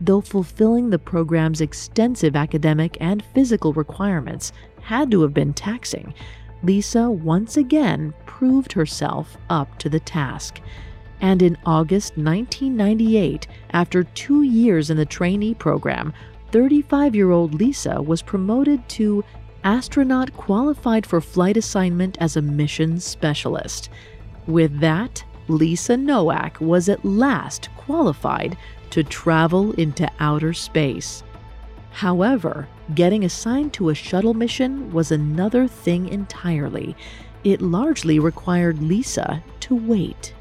Though 0.00 0.20
fulfilling 0.20 0.90
the 0.90 0.98
program's 0.98 1.60
extensive 1.60 2.36
academic 2.36 2.96
and 3.00 3.24
physical 3.34 3.72
requirements 3.72 4.52
had 4.80 5.10
to 5.10 5.22
have 5.22 5.34
been 5.34 5.54
taxing, 5.54 6.14
Lisa 6.62 7.10
once 7.10 7.56
again 7.56 8.14
proved 8.26 8.72
herself 8.72 9.36
up 9.50 9.78
to 9.78 9.88
the 9.88 10.00
task. 10.00 10.60
And 11.20 11.40
in 11.40 11.56
August 11.64 12.16
1998, 12.16 13.46
after 13.72 14.02
two 14.02 14.42
years 14.42 14.90
in 14.90 14.96
the 14.96 15.06
trainee 15.06 15.54
program, 15.54 16.12
35 16.52 17.16
year 17.16 17.30
old 17.30 17.54
Lisa 17.54 18.00
was 18.00 18.20
promoted 18.20 18.86
to 18.90 19.24
astronaut 19.64 20.32
qualified 20.34 21.06
for 21.06 21.20
flight 21.20 21.56
assignment 21.56 22.18
as 22.20 22.36
a 22.36 22.42
mission 22.42 23.00
specialist. 23.00 23.88
With 24.46 24.80
that, 24.80 25.24
Lisa 25.48 25.96
Nowak 25.96 26.60
was 26.60 26.88
at 26.88 27.04
last 27.04 27.70
qualified 27.76 28.56
to 28.90 29.02
travel 29.02 29.72
into 29.72 30.10
outer 30.20 30.52
space. 30.52 31.22
However, 31.90 32.68
getting 32.94 33.24
assigned 33.24 33.72
to 33.74 33.88
a 33.88 33.94
shuttle 33.94 34.34
mission 34.34 34.92
was 34.92 35.10
another 35.10 35.66
thing 35.66 36.08
entirely. 36.08 36.94
It 37.44 37.62
largely 37.62 38.18
required 38.18 38.82
Lisa 38.82 39.42
to 39.60 39.74
wait. 39.74 40.34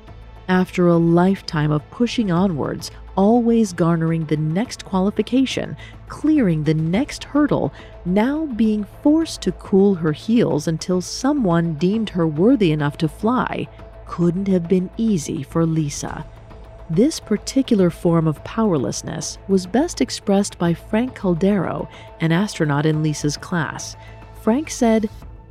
After 0.48 0.88
a 0.88 0.98
lifetime 0.98 1.72
of 1.72 1.90
pushing 1.92 2.32
onwards, 2.32 2.92
always 3.16 3.74
garnering 3.74 4.26
the 4.26 4.38
next 4.38 4.86
qualification, 4.86 5.76
clearing 6.08 6.64
the 6.64 6.74
next 6.74 7.24
hurdle, 7.24 7.74
now 8.06 8.46
being 8.46 8.86
forced 9.04 9.42
to 9.42 9.52
cool 9.54 9.96
her 9.96 10.12
heels 10.12 10.68
until 10.68 11.02
someone 11.02 11.76
deemed 11.76 12.10
her 12.10 12.28
worthy 12.28 12.72
enough 12.72 12.98
to 12.98 13.08
fly, 13.08 13.68
couldn't 14.06 14.48
have 14.48 14.68
been 14.68 14.90
easy 14.98 15.44
for 15.44 15.66
Lisa. 15.66 16.26
This 16.90 17.22
particular 17.22 17.90
form 17.90 18.28
of 18.28 18.44
powerlessness 18.44 19.38
was 19.48 19.66
best 19.66 20.02
expressed 20.02 20.60
by 20.60 20.74
Frank 20.74 21.18
Caldeiro, 21.18 21.88
an 22.20 22.34
astronaut 22.34 22.86
in 22.86 23.02
Lisa's 23.02 23.38
class. 23.38 23.96
Frank 24.42 24.70
said, 24.70 25.10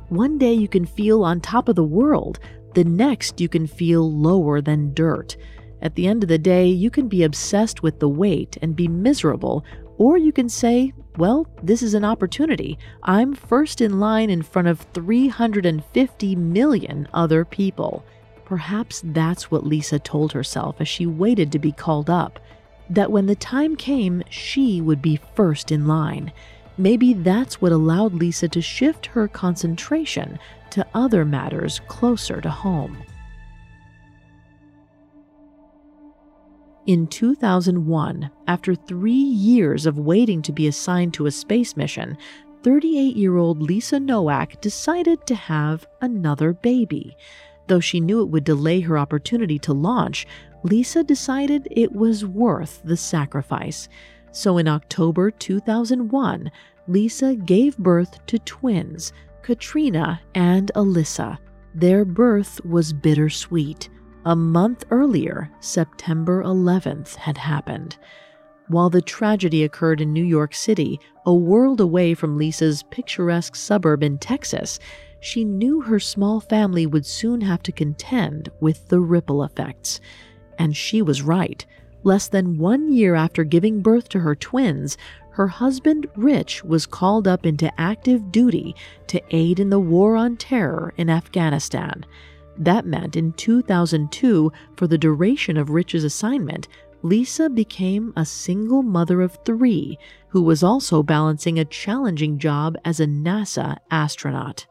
One 0.09 0.37
day 0.37 0.53
you 0.53 0.67
can 0.67 0.85
feel 0.85 1.23
on 1.23 1.41
top 1.41 1.67
of 1.67 1.75
the 1.75 1.83
world, 1.83 2.39
the 2.75 2.83
next 2.83 3.41
you 3.41 3.49
can 3.49 3.65
feel 3.65 4.11
lower 4.11 4.61
than 4.61 4.93
dirt. 4.93 5.35
At 5.81 5.95
the 5.95 6.07
end 6.07 6.23
of 6.23 6.29
the 6.29 6.37
day, 6.37 6.67
you 6.67 6.89
can 6.89 7.07
be 7.07 7.23
obsessed 7.23 7.81
with 7.81 7.99
the 7.99 8.09
weight 8.09 8.57
and 8.61 8.75
be 8.75 8.87
miserable, 8.87 9.65
or 9.97 10.17
you 10.17 10.31
can 10.31 10.49
say, 10.49 10.93
well, 11.17 11.47
this 11.63 11.81
is 11.81 11.93
an 11.93 12.05
opportunity. 12.05 12.77
I'm 13.03 13.33
first 13.33 13.81
in 13.81 13.99
line 13.99 14.29
in 14.29 14.41
front 14.41 14.67
of 14.67 14.85
350 14.93 16.35
million 16.35 17.07
other 17.13 17.45
people. 17.45 18.05
Perhaps 18.45 19.01
that's 19.05 19.49
what 19.49 19.65
Lisa 19.65 19.97
told 19.99 20.33
herself 20.33 20.75
as 20.79 20.87
she 20.87 21.05
waited 21.05 21.51
to 21.51 21.59
be 21.59 21.71
called 21.71 22.09
up 22.09 22.39
that 22.89 23.11
when 23.11 23.25
the 23.25 23.35
time 23.35 23.75
came, 23.75 24.21
she 24.29 24.81
would 24.81 25.01
be 25.01 25.19
first 25.35 25.71
in 25.71 25.87
line. 25.87 26.31
Maybe 26.77 27.13
that's 27.13 27.61
what 27.61 27.71
allowed 27.71 28.13
Lisa 28.13 28.49
to 28.49 28.61
shift 28.61 29.05
her 29.07 29.27
concentration 29.27 30.37
to 30.71 30.85
other 30.93 31.23
matters 31.23 31.79
closer 31.87 32.41
to 32.41 32.49
home. 32.49 32.97
In 36.87 37.05
2001, 37.05 38.31
after 38.47 38.73
three 38.73 39.11
years 39.13 39.85
of 39.85 39.99
waiting 39.99 40.41
to 40.41 40.51
be 40.51 40.65
assigned 40.65 41.13
to 41.13 41.27
a 41.27 41.31
space 41.31 41.77
mission, 41.77 42.17
38 42.63 43.15
year 43.15 43.37
old 43.37 43.61
Lisa 43.61 43.99
Nowak 43.99 44.59
decided 44.61 45.27
to 45.27 45.35
have 45.35 45.85
another 46.01 46.53
baby. 46.53 47.15
Though 47.67 47.79
she 47.79 47.99
knew 47.99 48.21
it 48.21 48.29
would 48.29 48.43
delay 48.45 48.79
her 48.79 48.97
opportunity 48.97 49.59
to 49.59 49.73
launch, 49.73 50.25
Lisa 50.63 51.03
decided 51.03 51.67
it 51.69 51.91
was 51.91 52.25
worth 52.25 52.81
the 52.83 52.97
sacrifice. 52.97 53.87
So 54.31 54.57
in 54.57 54.67
October 54.67 55.29
2001, 55.29 56.49
Lisa 56.87 57.35
gave 57.35 57.77
birth 57.77 58.25
to 58.25 58.39
twins, 58.39 59.13
Katrina 59.43 60.19
and 60.33 60.71
Alyssa. 60.73 61.37
Their 61.75 62.05
birth 62.05 62.59
was 62.65 62.91
bittersweet. 62.91 63.87
A 64.23 64.35
month 64.35 64.83
earlier, 64.91 65.49
September 65.61 66.43
11th, 66.43 67.15
had 67.15 67.39
happened. 67.39 67.97
While 68.67 68.91
the 68.91 69.01
tragedy 69.01 69.63
occurred 69.63 69.99
in 69.99 70.13
New 70.13 70.23
York 70.23 70.53
City, 70.53 70.99
a 71.25 71.33
world 71.33 71.81
away 71.81 72.13
from 72.13 72.37
Lisa's 72.37 72.83
picturesque 72.91 73.55
suburb 73.55 74.03
in 74.03 74.19
Texas, 74.19 74.77
she 75.21 75.43
knew 75.43 75.81
her 75.81 75.99
small 75.99 76.39
family 76.39 76.85
would 76.85 77.07
soon 77.07 77.41
have 77.41 77.63
to 77.63 77.71
contend 77.71 78.49
with 78.59 78.89
the 78.89 78.99
ripple 78.99 79.43
effects. 79.43 79.99
And 80.59 80.77
she 80.77 81.01
was 81.01 81.23
right. 81.23 81.65
Less 82.03 82.27
than 82.27 82.59
one 82.59 82.93
year 82.93 83.15
after 83.15 83.43
giving 83.43 83.81
birth 83.81 84.07
to 84.09 84.19
her 84.19 84.35
twins, 84.35 84.99
her 85.31 85.47
husband, 85.47 86.05
Rich, 86.15 86.63
was 86.63 86.85
called 86.85 87.27
up 87.27 87.43
into 87.43 87.73
active 87.81 88.31
duty 88.31 88.75
to 89.07 89.21
aid 89.35 89.59
in 89.59 89.71
the 89.71 89.79
war 89.79 90.15
on 90.15 90.37
terror 90.37 90.93
in 90.95 91.09
Afghanistan. 91.09 92.05
That 92.61 92.85
meant 92.85 93.15
in 93.15 93.33
2002, 93.33 94.51
for 94.77 94.85
the 94.85 94.97
duration 94.97 95.57
of 95.57 95.71
Rich's 95.71 96.03
assignment, 96.03 96.67
Lisa 97.01 97.49
became 97.49 98.13
a 98.15 98.23
single 98.23 98.83
mother 98.83 99.21
of 99.21 99.39
three 99.43 99.97
who 100.27 100.43
was 100.43 100.61
also 100.61 101.01
balancing 101.01 101.57
a 101.57 101.65
challenging 101.65 102.37
job 102.37 102.77
as 102.85 102.99
a 102.99 103.07
NASA 103.07 103.77
astronaut. 103.89 104.67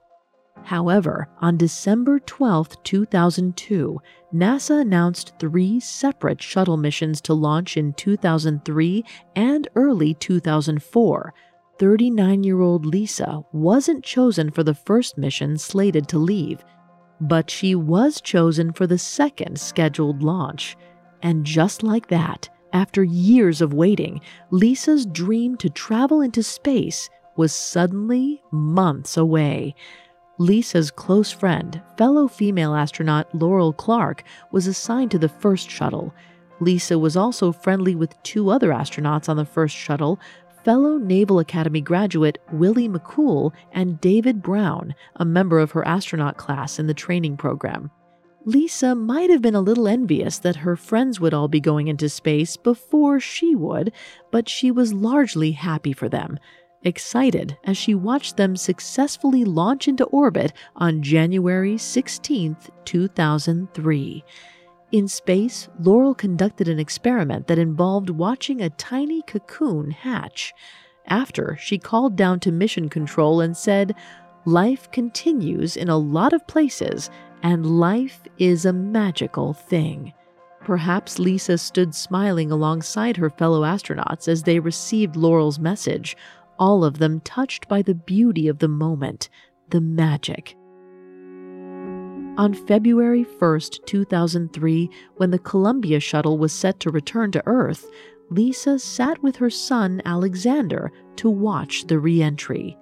However, 0.62 1.28
on 1.40 1.56
December 1.56 2.20
12, 2.20 2.80
2002, 2.84 3.98
NASA 4.32 4.80
announced 4.80 5.32
three 5.40 5.80
separate 5.80 6.40
shuttle 6.40 6.76
missions 6.76 7.20
to 7.22 7.34
launch 7.34 7.76
in 7.76 7.92
2003 7.94 9.04
and 9.34 9.66
early 9.74 10.14
2004. 10.14 11.34
39 11.80 12.44
year 12.44 12.60
old 12.60 12.86
Lisa 12.86 13.40
wasn't 13.52 14.04
chosen 14.04 14.48
for 14.52 14.62
the 14.62 14.74
first 14.74 15.18
mission 15.18 15.58
slated 15.58 16.06
to 16.06 16.18
leave, 16.18 16.62
but 17.20 17.50
she 17.50 17.74
was 17.74 18.20
chosen 18.20 18.72
for 18.72 18.86
the 18.86 18.98
second 18.98 19.58
scheduled 19.58 20.22
launch. 20.22 20.76
And 21.22 21.44
just 21.44 21.82
like 21.82 22.08
that, 22.08 22.48
after 22.72 23.02
years 23.02 23.60
of 23.60 23.74
waiting, 23.74 24.20
Lisa's 24.50 25.04
dream 25.06 25.56
to 25.56 25.68
travel 25.68 26.20
into 26.20 26.42
space 26.42 27.10
was 27.36 27.52
suddenly 27.52 28.42
months 28.50 29.16
away. 29.16 29.74
Lisa's 30.38 30.90
close 30.90 31.30
friend, 31.30 31.82
fellow 31.98 32.26
female 32.26 32.74
astronaut 32.74 33.28
Laurel 33.34 33.72
Clark, 33.72 34.24
was 34.52 34.66
assigned 34.66 35.10
to 35.10 35.18
the 35.18 35.28
first 35.28 35.70
shuttle. 35.70 36.14
Lisa 36.60 36.98
was 36.98 37.16
also 37.16 37.52
friendly 37.52 37.94
with 37.94 38.22
two 38.22 38.50
other 38.50 38.70
astronauts 38.70 39.28
on 39.28 39.36
the 39.36 39.44
first 39.44 39.76
shuttle, 39.76 40.18
fellow 40.64 40.98
Naval 40.98 41.38
Academy 41.38 41.80
graduate 41.80 42.38
Willie 42.52 42.88
McCool 42.88 43.52
and 43.72 44.00
David 44.00 44.42
Brown, 44.42 44.94
a 45.16 45.24
member 45.24 45.58
of 45.58 45.70
her 45.72 45.86
astronaut 45.86 46.36
class 46.36 46.78
in 46.78 46.86
the 46.86 46.94
training 46.94 47.36
program. 47.36 47.90
Lisa 48.44 48.94
might 48.94 49.30
have 49.30 49.42
been 49.42 49.54
a 49.54 49.60
little 49.60 49.86
envious 49.86 50.38
that 50.38 50.56
her 50.56 50.76
friends 50.76 51.20
would 51.20 51.34
all 51.34 51.48
be 51.48 51.60
going 51.60 51.88
into 51.88 52.08
space 52.08 52.56
before 52.56 53.20
she 53.20 53.54
would, 53.54 53.92
but 54.30 54.48
she 54.48 54.70
was 54.70 54.94
largely 54.94 55.52
happy 55.52 55.92
for 55.92 56.08
them 56.08 56.38
excited 56.82 57.56
as 57.64 57.76
she 57.76 57.94
watched 57.94 58.36
them 58.36 58.56
successfully 58.56 59.44
launch 59.44 59.88
into 59.88 60.04
orbit 60.06 60.52
on 60.76 61.02
January 61.02 61.76
16, 61.76 62.56
2003. 62.84 64.24
In 64.92 65.06
space, 65.06 65.68
Laurel 65.78 66.14
conducted 66.14 66.66
an 66.66 66.80
experiment 66.80 67.46
that 67.46 67.58
involved 67.58 68.10
watching 68.10 68.60
a 68.60 68.70
tiny 68.70 69.22
cocoon 69.22 69.92
hatch. 69.92 70.52
After, 71.06 71.56
she 71.60 71.78
called 71.78 72.16
down 72.16 72.40
to 72.40 72.52
mission 72.52 72.88
control 72.88 73.40
and 73.40 73.56
said, 73.56 73.94
Life 74.44 74.90
continues 74.90 75.76
in 75.76 75.88
a 75.88 75.96
lot 75.98 76.32
of 76.32 76.46
places, 76.48 77.08
and 77.42 77.78
life 77.78 78.22
is 78.38 78.64
a 78.64 78.72
magical 78.72 79.52
thing. 79.52 80.12
Perhaps 80.60 81.18
Lisa 81.18 81.56
stood 81.56 81.94
smiling 81.94 82.50
alongside 82.50 83.16
her 83.16 83.30
fellow 83.30 83.62
astronauts 83.62 84.28
as 84.28 84.42
they 84.42 84.58
received 84.58 85.16
Laurel's 85.16 85.58
message, 85.58 86.16
all 86.58 86.84
of 86.84 86.98
them 86.98 87.20
touched 87.20 87.68
by 87.68 87.80
the 87.80 87.94
beauty 87.94 88.48
of 88.48 88.58
the 88.58 88.68
moment, 88.68 89.28
the 89.70 89.80
magic. 89.80 90.56
On 92.40 92.54
February 92.54 93.24
1, 93.24 93.60
2003, 93.84 94.90
when 95.18 95.30
the 95.30 95.38
Columbia 95.38 96.00
shuttle 96.00 96.38
was 96.38 96.54
set 96.54 96.80
to 96.80 96.90
return 96.90 97.30
to 97.32 97.42
Earth, 97.44 97.90
Lisa 98.30 98.78
sat 98.78 99.22
with 99.22 99.36
her 99.36 99.50
son 99.50 100.00
Alexander 100.06 100.90
to 101.16 101.28
watch 101.28 101.86
the 101.86 101.98
reentry. 101.98 102.78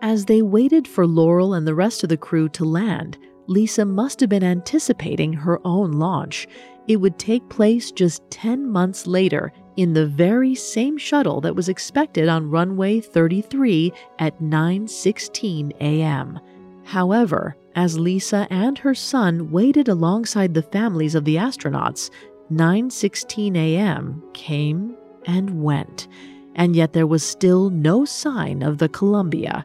As 0.00 0.24
they 0.24 0.40
waited 0.40 0.88
for 0.88 1.06
Laurel 1.06 1.52
and 1.52 1.66
the 1.66 1.74
rest 1.74 2.02
of 2.02 2.08
the 2.08 2.16
crew 2.16 2.48
to 2.48 2.64
land, 2.64 3.18
Lisa 3.48 3.84
must 3.84 4.18
have 4.20 4.30
been 4.30 4.42
anticipating 4.42 5.34
her 5.34 5.60
own 5.62 5.92
launch. 5.92 6.48
It 6.88 6.96
would 6.96 7.18
take 7.18 7.46
place 7.50 7.92
just 7.92 8.22
10 8.30 8.66
months 8.66 9.06
later 9.06 9.52
in 9.76 9.92
the 9.92 10.06
very 10.06 10.54
same 10.54 10.96
shuttle 10.96 11.42
that 11.42 11.54
was 11.54 11.68
expected 11.68 12.30
on 12.30 12.48
runway 12.48 13.00
33 13.00 13.92
at 14.18 14.40
9:16 14.40 15.72
a.m. 15.82 16.40
However, 16.84 17.56
as 17.74 17.98
Lisa 17.98 18.46
and 18.50 18.78
her 18.78 18.94
son 18.94 19.50
waited 19.50 19.88
alongside 19.88 20.54
the 20.54 20.62
families 20.62 21.14
of 21.14 21.24
the 21.24 21.36
astronauts, 21.36 22.10
9:16 22.50 23.56
a.m. 23.56 24.22
came 24.34 24.94
and 25.24 25.62
went, 25.62 26.08
and 26.54 26.76
yet 26.76 26.92
there 26.92 27.06
was 27.06 27.22
still 27.22 27.70
no 27.70 28.04
sign 28.04 28.62
of 28.62 28.78
the 28.78 28.88
Columbia. 28.88 29.64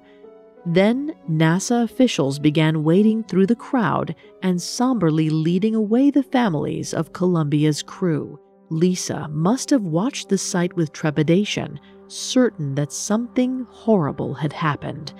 Then 0.65 1.13
NASA 1.29 1.83
officials 1.83 2.39
began 2.39 2.83
wading 2.83 3.23
through 3.23 3.47
the 3.47 3.55
crowd 3.55 4.15
and 4.43 4.61
somberly 4.61 5.29
leading 5.29 5.75
away 5.75 6.11
the 6.11 6.23
families 6.23 6.93
of 6.93 7.13
Columbia's 7.13 7.81
crew. 7.81 8.39
Lisa 8.69 9.29
must 9.29 9.69
have 9.69 9.83
watched 9.83 10.27
the 10.27 10.37
sight 10.37 10.75
with 10.75 10.91
trepidation, 10.91 11.79
certain 12.07 12.75
that 12.75 12.91
something 12.91 13.65
horrible 13.69 14.33
had 14.33 14.51
happened. 14.51 15.13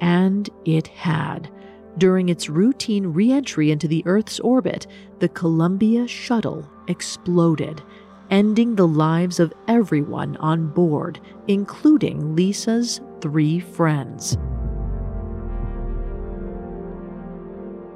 And 0.00 0.48
it 0.64 0.88
had. 0.88 1.50
During 1.98 2.28
its 2.28 2.48
routine 2.48 3.06
re 3.06 3.32
entry 3.32 3.70
into 3.70 3.88
the 3.88 4.02
Earth's 4.06 4.38
orbit, 4.40 4.86
the 5.18 5.28
Columbia 5.28 6.06
shuttle 6.06 6.68
exploded, 6.88 7.82
ending 8.30 8.76
the 8.76 8.86
lives 8.86 9.40
of 9.40 9.54
everyone 9.66 10.36
on 10.36 10.68
board, 10.68 11.20
including 11.48 12.36
Lisa's 12.36 13.00
three 13.20 13.60
friends. 13.60 14.36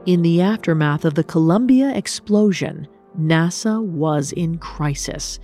In 0.07 0.22
the 0.22 0.40
aftermath 0.40 1.05
of 1.05 1.14
the 1.14 1.24
Columbia 1.24 1.94
explosion, 1.94 2.88
NASA 3.18 3.84
was 3.84 4.32
in 4.32 4.57
crisis. 4.57 5.38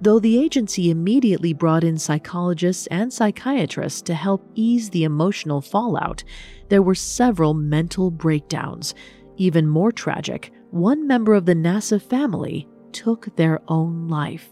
Though 0.00 0.18
the 0.18 0.38
agency 0.38 0.90
immediately 0.90 1.52
brought 1.52 1.82
in 1.82 1.96
psychologists 1.96 2.86
and 2.88 3.12
psychiatrists 3.12 4.02
to 4.02 4.14
help 4.14 4.46
ease 4.54 4.90
the 4.90 5.04
emotional 5.04 5.60
fallout, 5.60 6.22
there 6.68 6.82
were 6.82 6.94
several 6.94 7.54
mental 7.54 8.10
breakdowns. 8.10 8.94
Even 9.36 9.66
more 9.66 9.92
tragic, 9.92 10.52
one 10.70 11.06
member 11.06 11.34
of 11.34 11.46
the 11.46 11.54
NASA 11.54 12.00
family 12.00 12.68
took 12.92 13.34
their 13.36 13.60
own 13.68 14.08
life. 14.08 14.50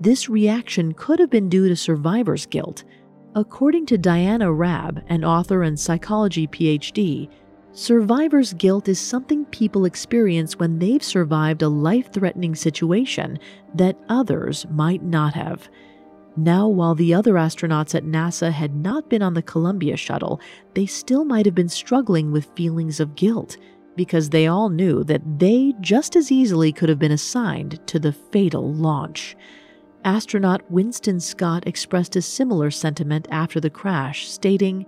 This 0.00 0.28
reaction 0.28 0.92
could 0.92 1.18
have 1.20 1.30
been 1.30 1.48
due 1.48 1.68
to 1.68 1.76
survivor's 1.76 2.44
guilt. 2.44 2.84
According 3.34 3.86
to 3.86 3.98
Diana 3.98 4.52
Raab, 4.52 5.02
an 5.08 5.24
author 5.24 5.62
and 5.62 5.78
psychology 5.78 6.46
PhD, 6.46 7.30
Survivor's 7.76 8.54
guilt 8.54 8.88
is 8.88 8.98
something 8.98 9.44
people 9.44 9.84
experience 9.84 10.58
when 10.58 10.78
they've 10.78 11.02
survived 11.04 11.60
a 11.60 11.68
life 11.68 12.10
threatening 12.10 12.54
situation 12.54 13.38
that 13.74 13.98
others 14.08 14.64
might 14.70 15.02
not 15.02 15.34
have. 15.34 15.68
Now, 16.38 16.68
while 16.68 16.94
the 16.94 17.12
other 17.12 17.34
astronauts 17.34 17.94
at 17.94 18.06
NASA 18.06 18.50
had 18.50 18.74
not 18.74 19.10
been 19.10 19.20
on 19.20 19.34
the 19.34 19.42
Columbia 19.42 19.98
shuttle, 19.98 20.40
they 20.72 20.86
still 20.86 21.26
might 21.26 21.44
have 21.44 21.54
been 21.54 21.68
struggling 21.68 22.32
with 22.32 22.48
feelings 22.56 22.98
of 22.98 23.14
guilt 23.14 23.58
because 23.94 24.30
they 24.30 24.46
all 24.46 24.70
knew 24.70 25.04
that 25.04 25.38
they 25.38 25.74
just 25.82 26.16
as 26.16 26.32
easily 26.32 26.72
could 26.72 26.88
have 26.88 26.98
been 26.98 27.12
assigned 27.12 27.86
to 27.88 27.98
the 27.98 28.12
fatal 28.12 28.72
launch. 28.72 29.36
Astronaut 30.02 30.62
Winston 30.70 31.20
Scott 31.20 31.66
expressed 31.66 32.16
a 32.16 32.22
similar 32.22 32.70
sentiment 32.70 33.28
after 33.30 33.60
the 33.60 33.68
crash, 33.68 34.30
stating, 34.30 34.86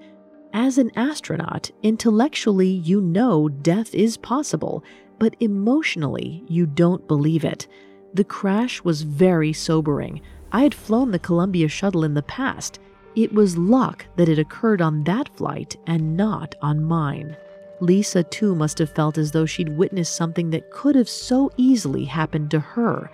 as 0.53 0.79
an 0.79 0.91
astronaut, 0.97 1.71
intellectually 1.83 2.69
you 2.69 3.01
know 3.01 3.49
death 3.49 3.95
is 3.95 4.17
possible, 4.17 4.85
but 5.19 5.35
emotionally 5.41 6.45
you 6.49 6.67
don't 6.67 7.07
believe 7.09 7.45
it. 7.45 7.67
The 8.15 8.25
crash 8.25 8.83
was 8.83 9.03
very 9.03 9.53
sobering. 9.53 10.21
I 10.53 10.63
had 10.63 10.75
flown 10.75 11.11
the 11.11 11.19
Columbia 11.19 11.69
shuttle 11.69 12.05
in 12.05 12.15
the 12.15 12.23
past. 12.23 12.79
It 13.15 13.33
was 13.33 13.59
luck 13.59 14.07
that 14.17 14.29
it 14.29 14.39
occurred 14.39 14.81
on 14.81 15.05
that 15.05 15.29
flight 15.37 15.77
and 15.87 16.17
not 16.17 16.55
on 16.63 16.83
mine. 16.83 17.37
Lisa, 17.81 18.23
too, 18.25 18.55
must 18.55 18.79
have 18.79 18.95
felt 18.95 19.19
as 19.19 19.31
though 19.31 19.47
she'd 19.47 19.69
witnessed 19.69 20.17
something 20.17 20.51
that 20.51 20.71
could 20.71 20.95
have 20.95 21.09
so 21.09 21.51
easily 21.57 22.05
happened 22.05 22.51
to 22.51 22.61
her 22.61 23.11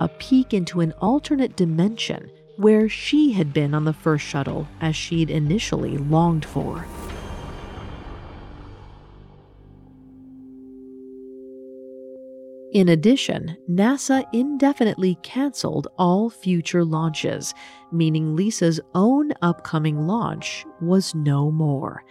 a 0.00 0.08
peek 0.08 0.52
into 0.52 0.80
an 0.80 0.92
alternate 1.00 1.56
dimension 1.56 2.30
where 2.56 2.88
she 2.88 3.32
had 3.32 3.52
been 3.52 3.74
on 3.74 3.84
the 3.84 3.92
first 3.92 4.24
shuttle 4.24 4.66
as 4.80 4.96
she'd 4.96 5.30
initially 5.30 5.98
longed 5.98 6.44
for. 6.44 6.86
In 12.72 12.90
addition, 12.90 13.56
NASA 13.70 14.24
indefinitely 14.34 15.16
canceled 15.22 15.88
all 15.96 16.28
future 16.28 16.84
launches, 16.84 17.54
meaning 17.90 18.36
Lisa's 18.36 18.80
own 18.94 19.32
upcoming 19.40 20.06
launch 20.06 20.66
was 20.82 21.14
no 21.14 21.50
more. 21.50 22.04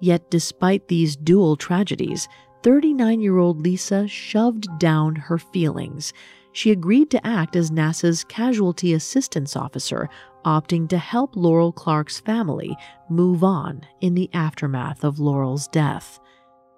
Yet, 0.00 0.30
despite 0.30 0.86
these 0.86 1.16
dual 1.16 1.56
tragedies, 1.56 2.28
39 2.62 3.20
year 3.20 3.38
old 3.38 3.62
Lisa 3.62 4.06
shoved 4.06 4.68
down 4.78 5.16
her 5.16 5.38
feelings 5.38 6.12
she 6.56 6.70
agreed 6.70 7.10
to 7.10 7.26
act 7.26 7.54
as 7.54 7.70
NASA's 7.70 8.24
casualty 8.24 8.94
assistance 8.94 9.56
officer, 9.56 10.08
opting 10.46 10.88
to 10.88 10.96
help 10.96 11.36
Laurel 11.36 11.70
Clark's 11.70 12.18
family 12.18 12.74
move 13.10 13.44
on 13.44 13.82
in 14.00 14.14
the 14.14 14.30
aftermath 14.32 15.04
of 15.04 15.18
Laurel's 15.18 15.68
death. 15.68 16.18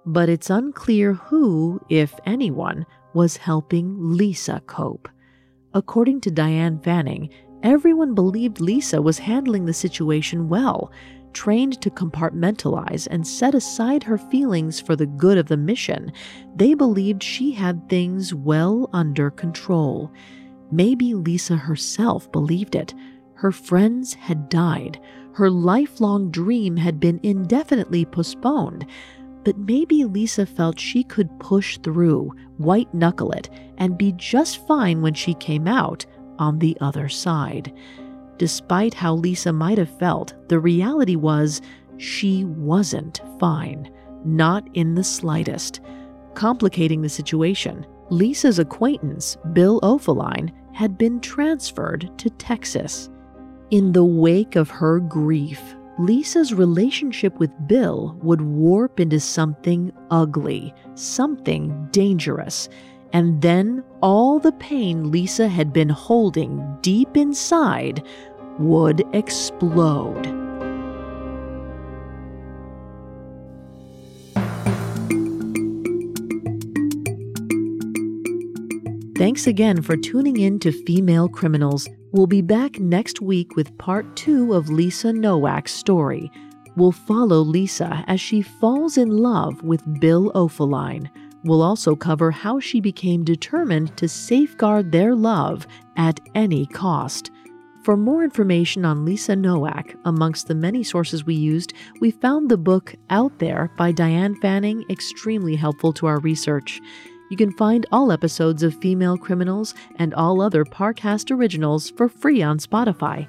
But 0.04 0.28
it's 0.28 0.50
unclear 0.50 1.12
who, 1.12 1.80
if 1.88 2.12
anyone, 2.26 2.86
was 3.14 3.36
helping 3.36 3.94
Lisa 4.00 4.60
cope. 4.66 5.08
According 5.72 6.22
to 6.22 6.32
Diane 6.32 6.80
Fanning, 6.80 7.30
everyone 7.62 8.16
believed 8.16 8.60
Lisa 8.60 9.00
was 9.00 9.20
handling 9.20 9.64
the 9.64 9.72
situation 9.72 10.48
well, 10.48 10.90
trained 11.32 11.80
to 11.80 11.90
compartmentalize 11.90 13.06
and 13.10 13.26
set 13.26 13.54
aside 13.54 14.02
her 14.02 14.18
feelings 14.18 14.80
for 14.80 14.96
the 14.96 15.06
good 15.06 15.38
of 15.38 15.46
the 15.46 15.56
mission, 15.56 16.12
they 16.56 16.74
believed 16.74 17.22
she 17.22 17.52
had 17.52 17.88
things 17.88 18.34
well 18.34 18.88
under 18.92 19.30
control. 19.30 20.12
Maybe 20.70 21.14
Lisa 21.14 21.56
herself 21.56 22.30
believed 22.32 22.74
it. 22.74 22.94
Her 23.34 23.52
friends 23.52 24.14
had 24.14 24.48
died. 24.48 25.00
Her 25.32 25.50
lifelong 25.50 26.30
dream 26.30 26.76
had 26.76 26.98
been 26.98 27.20
indefinitely 27.22 28.04
postponed. 28.04 28.86
But 29.44 29.56
maybe 29.56 30.04
Lisa 30.04 30.44
felt 30.44 30.78
she 30.78 31.04
could 31.04 31.38
push 31.38 31.78
through, 31.78 32.32
white 32.58 32.92
knuckle 32.92 33.30
it, 33.32 33.48
and 33.78 33.96
be 33.96 34.12
just 34.12 34.66
fine 34.66 35.00
when 35.00 35.14
she 35.14 35.34
came 35.34 35.68
out 35.68 36.04
on 36.38 36.58
the 36.58 36.76
other 36.80 37.08
side. 37.08 37.72
Despite 38.38 38.94
how 38.94 39.14
Lisa 39.14 39.52
might 39.52 39.78
have 39.78 39.98
felt, 39.98 40.34
the 40.48 40.60
reality 40.60 41.16
was 41.16 41.60
she 41.96 42.44
wasn't 42.44 43.20
fine, 43.40 43.90
not 44.24 44.68
in 44.74 44.94
the 44.94 45.04
slightest. 45.04 45.80
Complicating 46.34 47.02
the 47.02 47.08
situation, 47.08 47.84
Lisa's 48.10 48.60
acquaintance, 48.60 49.36
Bill 49.52 49.80
Oefelein, 49.82 50.52
had 50.72 50.96
been 50.96 51.20
transferred 51.20 52.10
to 52.18 52.30
Texas. 52.30 53.10
In 53.70 53.92
the 53.92 54.04
wake 54.04 54.54
of 54.54 54.70
her 54.70 55.00
grief, 55.00 55.74
Lisa's 55.98 56.54
relationship 56.54 57.36
with 57.40 57.50
Bill 57.66 58.16
would 58.22 58.40
warp 58.40 59.00
into 59.00 59.18
something 59.18 59.92
ugly, 60.12 60.72
something 60.94 61.88
dangerous, 61.90 62.68
and 63.12 63.40
then 63.42 63.84
all 64.02 64.38
the 64.38 64.52
pain 64.52 65.10
Lisa 65.10 65.48
had 65.48 65.72
been 65.72 65.88
holding 65.88 66.76
deep 66.82 67.16
inside 67.16 68.04
would 68.58 69.02
explode. 69.14 70.26
Thanks 79.16 79.48
again 79.48 79.82
for 79.82 79.96
tuning 79.96 80.38
in 80.38 80.60
to 80.60 80.70
Female 80.70 81.28
Criminals. 81.28 81.88
We'll 82.12 82.28
be 82.28 82.40
back 82.40 82.78
next 82.78 83.20
week 83.20 83.56
with 83.56 83.76
part 83.76 84.14
two 84.14 84.54
of 84.54 84.70
Lisa 84.70 85.08
Nowak's 85.08 85.72
story. 85.72 86.30
We'll 86.76 86.92
follow 86.92 87.40
Lisa 87.40 88.04
as 88.06 88.20
she 88.20 88.42
falls 88.42 88.96
in 88.96 89.08
love 89.08 89.60
with 89.64 89.82
Bill 90.00 90.30
Oefelein. 90.36 91.10
We'll 91.44 91.62
also 91.62 91.94
cover 91.94 92.30
how 92.30 92.60
she 92.60 92.80
became 92.80 93.24
determined 93.24 93.96
to 93.96 94.08
safeguard 94.08 94.90
their 94.92 95.14
love 95.14 95.66
at 95.96 96.20
any 96.34 96.66
cost. 96.66 97.30
For 97.84 97.96
more 97.96 98.24
information 98.24 98.84
on 98.84 99.04
Lisa 99.04 99.34
Nowak, 99.34 99.94
amongst 100.04 100.48
the 100.48 100.54
many 100.54 100.82
sources 100.82 101.24
we 101.24 101.34
used, 101.34 101.72
we 102.00 102.10
found 102.10 102.50
the 102.50 102.58
book 102.58 102.94
Out 103.08 103.38
There 103.38 103.70
by 103.78 103.92
Diane 103.92 104.34
Fanning 104.42 104.84
extremely 104.90 105.56
helpful 105.56 105.92
to 105.94 106.06
our 106.06 106.18
research. 106.18 106.80
You 107.30 107.36
can 107.36 107.52
find 107.52 107.86
all 107.92 108.10
episodes 108.10 108.62
of 108.62 108.74
Female 108.74 109.16
Criminals 109.16 109.74
and 109.96 110.12
all 110.14 110.42
other 110.42 110.64
Parcast 110.64 111.30
originals 111.30 111.90
for 111.90 112.08
free 112.08 112.42
on 112.42 112.58
Spotify. 112.58 113.28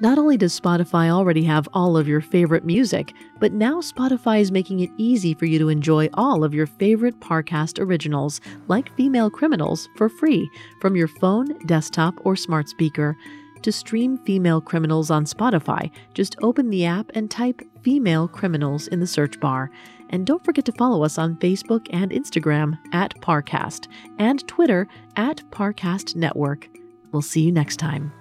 Not 0.00 0.16
only 0.16 0.36
does 0.36 0.58
Spotify 0.58 1.10
already 1.10 1.42
have 1.42 1.68
all 1.72 1.96
of 1.96 2.06
your 2.06 2.20
favorite 2.20 2.64
music, 2.64 3.14
but 3.40 3.52
now 3.52 3.80
Spotify 3.80 4.40
is 4.40 4.52
making 4.52 4.78
it 4.80 4.90
easy 4.96 5.34
for 5.34 5.44
you 5.44 5.58
to 5.58 5.68
enjoy 5.68 6.08
all 6.14 6.44
of 6.44 6.54
your 6.54 6.66
favorite 6.66 7.18
Parcast 7.18 7.80
originals, 7.80 8.40
like 8.68 8.94
Female 8.94 9.28
Criminals, 9.28 9.88
for 9.96 10.08
free 10.08 10.48
from 10.80 10.94
your 10.94 11.08
phone, 11.08 11.58
desktop, 11.66 12.14
or 12.24 12.36
smart 12.36 12.68
speaker. 12.68 13.16
To 13.62 13.72
stream 13.72 14.18
Female 14.18 14.60
Criminals 14.60 15.10
on 15.10 15.24
Spotify, 15.24 15.90
just 16.14 16.36
open 16.42 16.70
the 16.70 16.86
app 16.86 17.10
and 17.14 17.28
type 17.28 17.60
Female 17.82 18.28
Criminals 18.28 18.86
in 18.86 19.00
the 19.00 19.06
search 19.06 19.40
bar. 19.40 19.68
And 20.10 20.24
don't 20.24 20.44
forget 20.44 20.64
to 20.66 20.72
follow 20.72 21.02
us 21.02 21.18
on 21.18 21.36
Facebook 21.36 21.88
and 21.90 22.12
Instagram 22.12 22.78
at 22.92 23.20
Parcast 23.20 23.88
and 24.20 24.46
Twitter 24.46 24.86
at 25.16 25.38
Parcast 25.50 26.14
Network. 26.14 26.68
We'll 27.10 27.20
see 27.20 27.40
you 27.40 27.50
next 27.50 27.78
time. 27.78 28.12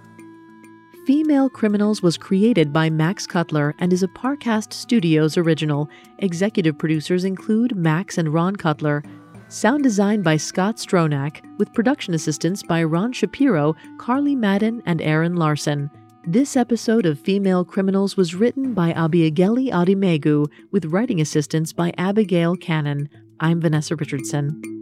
Female 1.08 1.50
Criminals 1.50 2.04
was 2.04 2.18
created 2.18 2.74
by 2.74 2.90
Max 2.90 3.26
Cutler 3.26 3.74
and 3.80 3.94
is 3.94 4.04
a 4.04 4.10
Parcast 4.10 4.74
Studios 4.74 5.38
original. 5.38 5.90
Executive 6.20 6.78
producers 6.78 7.24
include 7.24 7.78
Max 7.78 8.18
and 8.18 8.34
Ron 8.34 8.58
Cutler. 8.58 9.02
Sound 9.48 9.84
design 9.84 10.22
by 10.22 10.36
Scott 10.36 10.76
Stronach, 10.76 11.40
with 11.60 11.74
production 11.74 12.14
assistance 12.14 12.62
by 12.62 12.84
Ron 12.84 13.14
Shapiro, 13.14 13.74
Carly 13.98 14.36
Madden, 14.36 14.84
and 14.86 15.02
Aaron 15.02 15.38
Larson. 15.38 15.90
This 16.26 16.58
episode 16.58 17.06
of 17.06 17.18
Female 17.18 17.64
Criminals 17.64 18.18
was 18.18 18.36
written 18.36 18.74
by 18.74 18.92
Abiageli 18.92 19.72
Adimegu, 19.72 20.46
with 20.72 20.88
writing 20.88 21.22
assistance 21.22 21.72
by 21.72 21.94
Abigail 21.98 22.58
Cannon. 22.58 23.08
I'm 23.40 23.62
Vanessa 23.62 23.96
Richardson. 23.96 24.77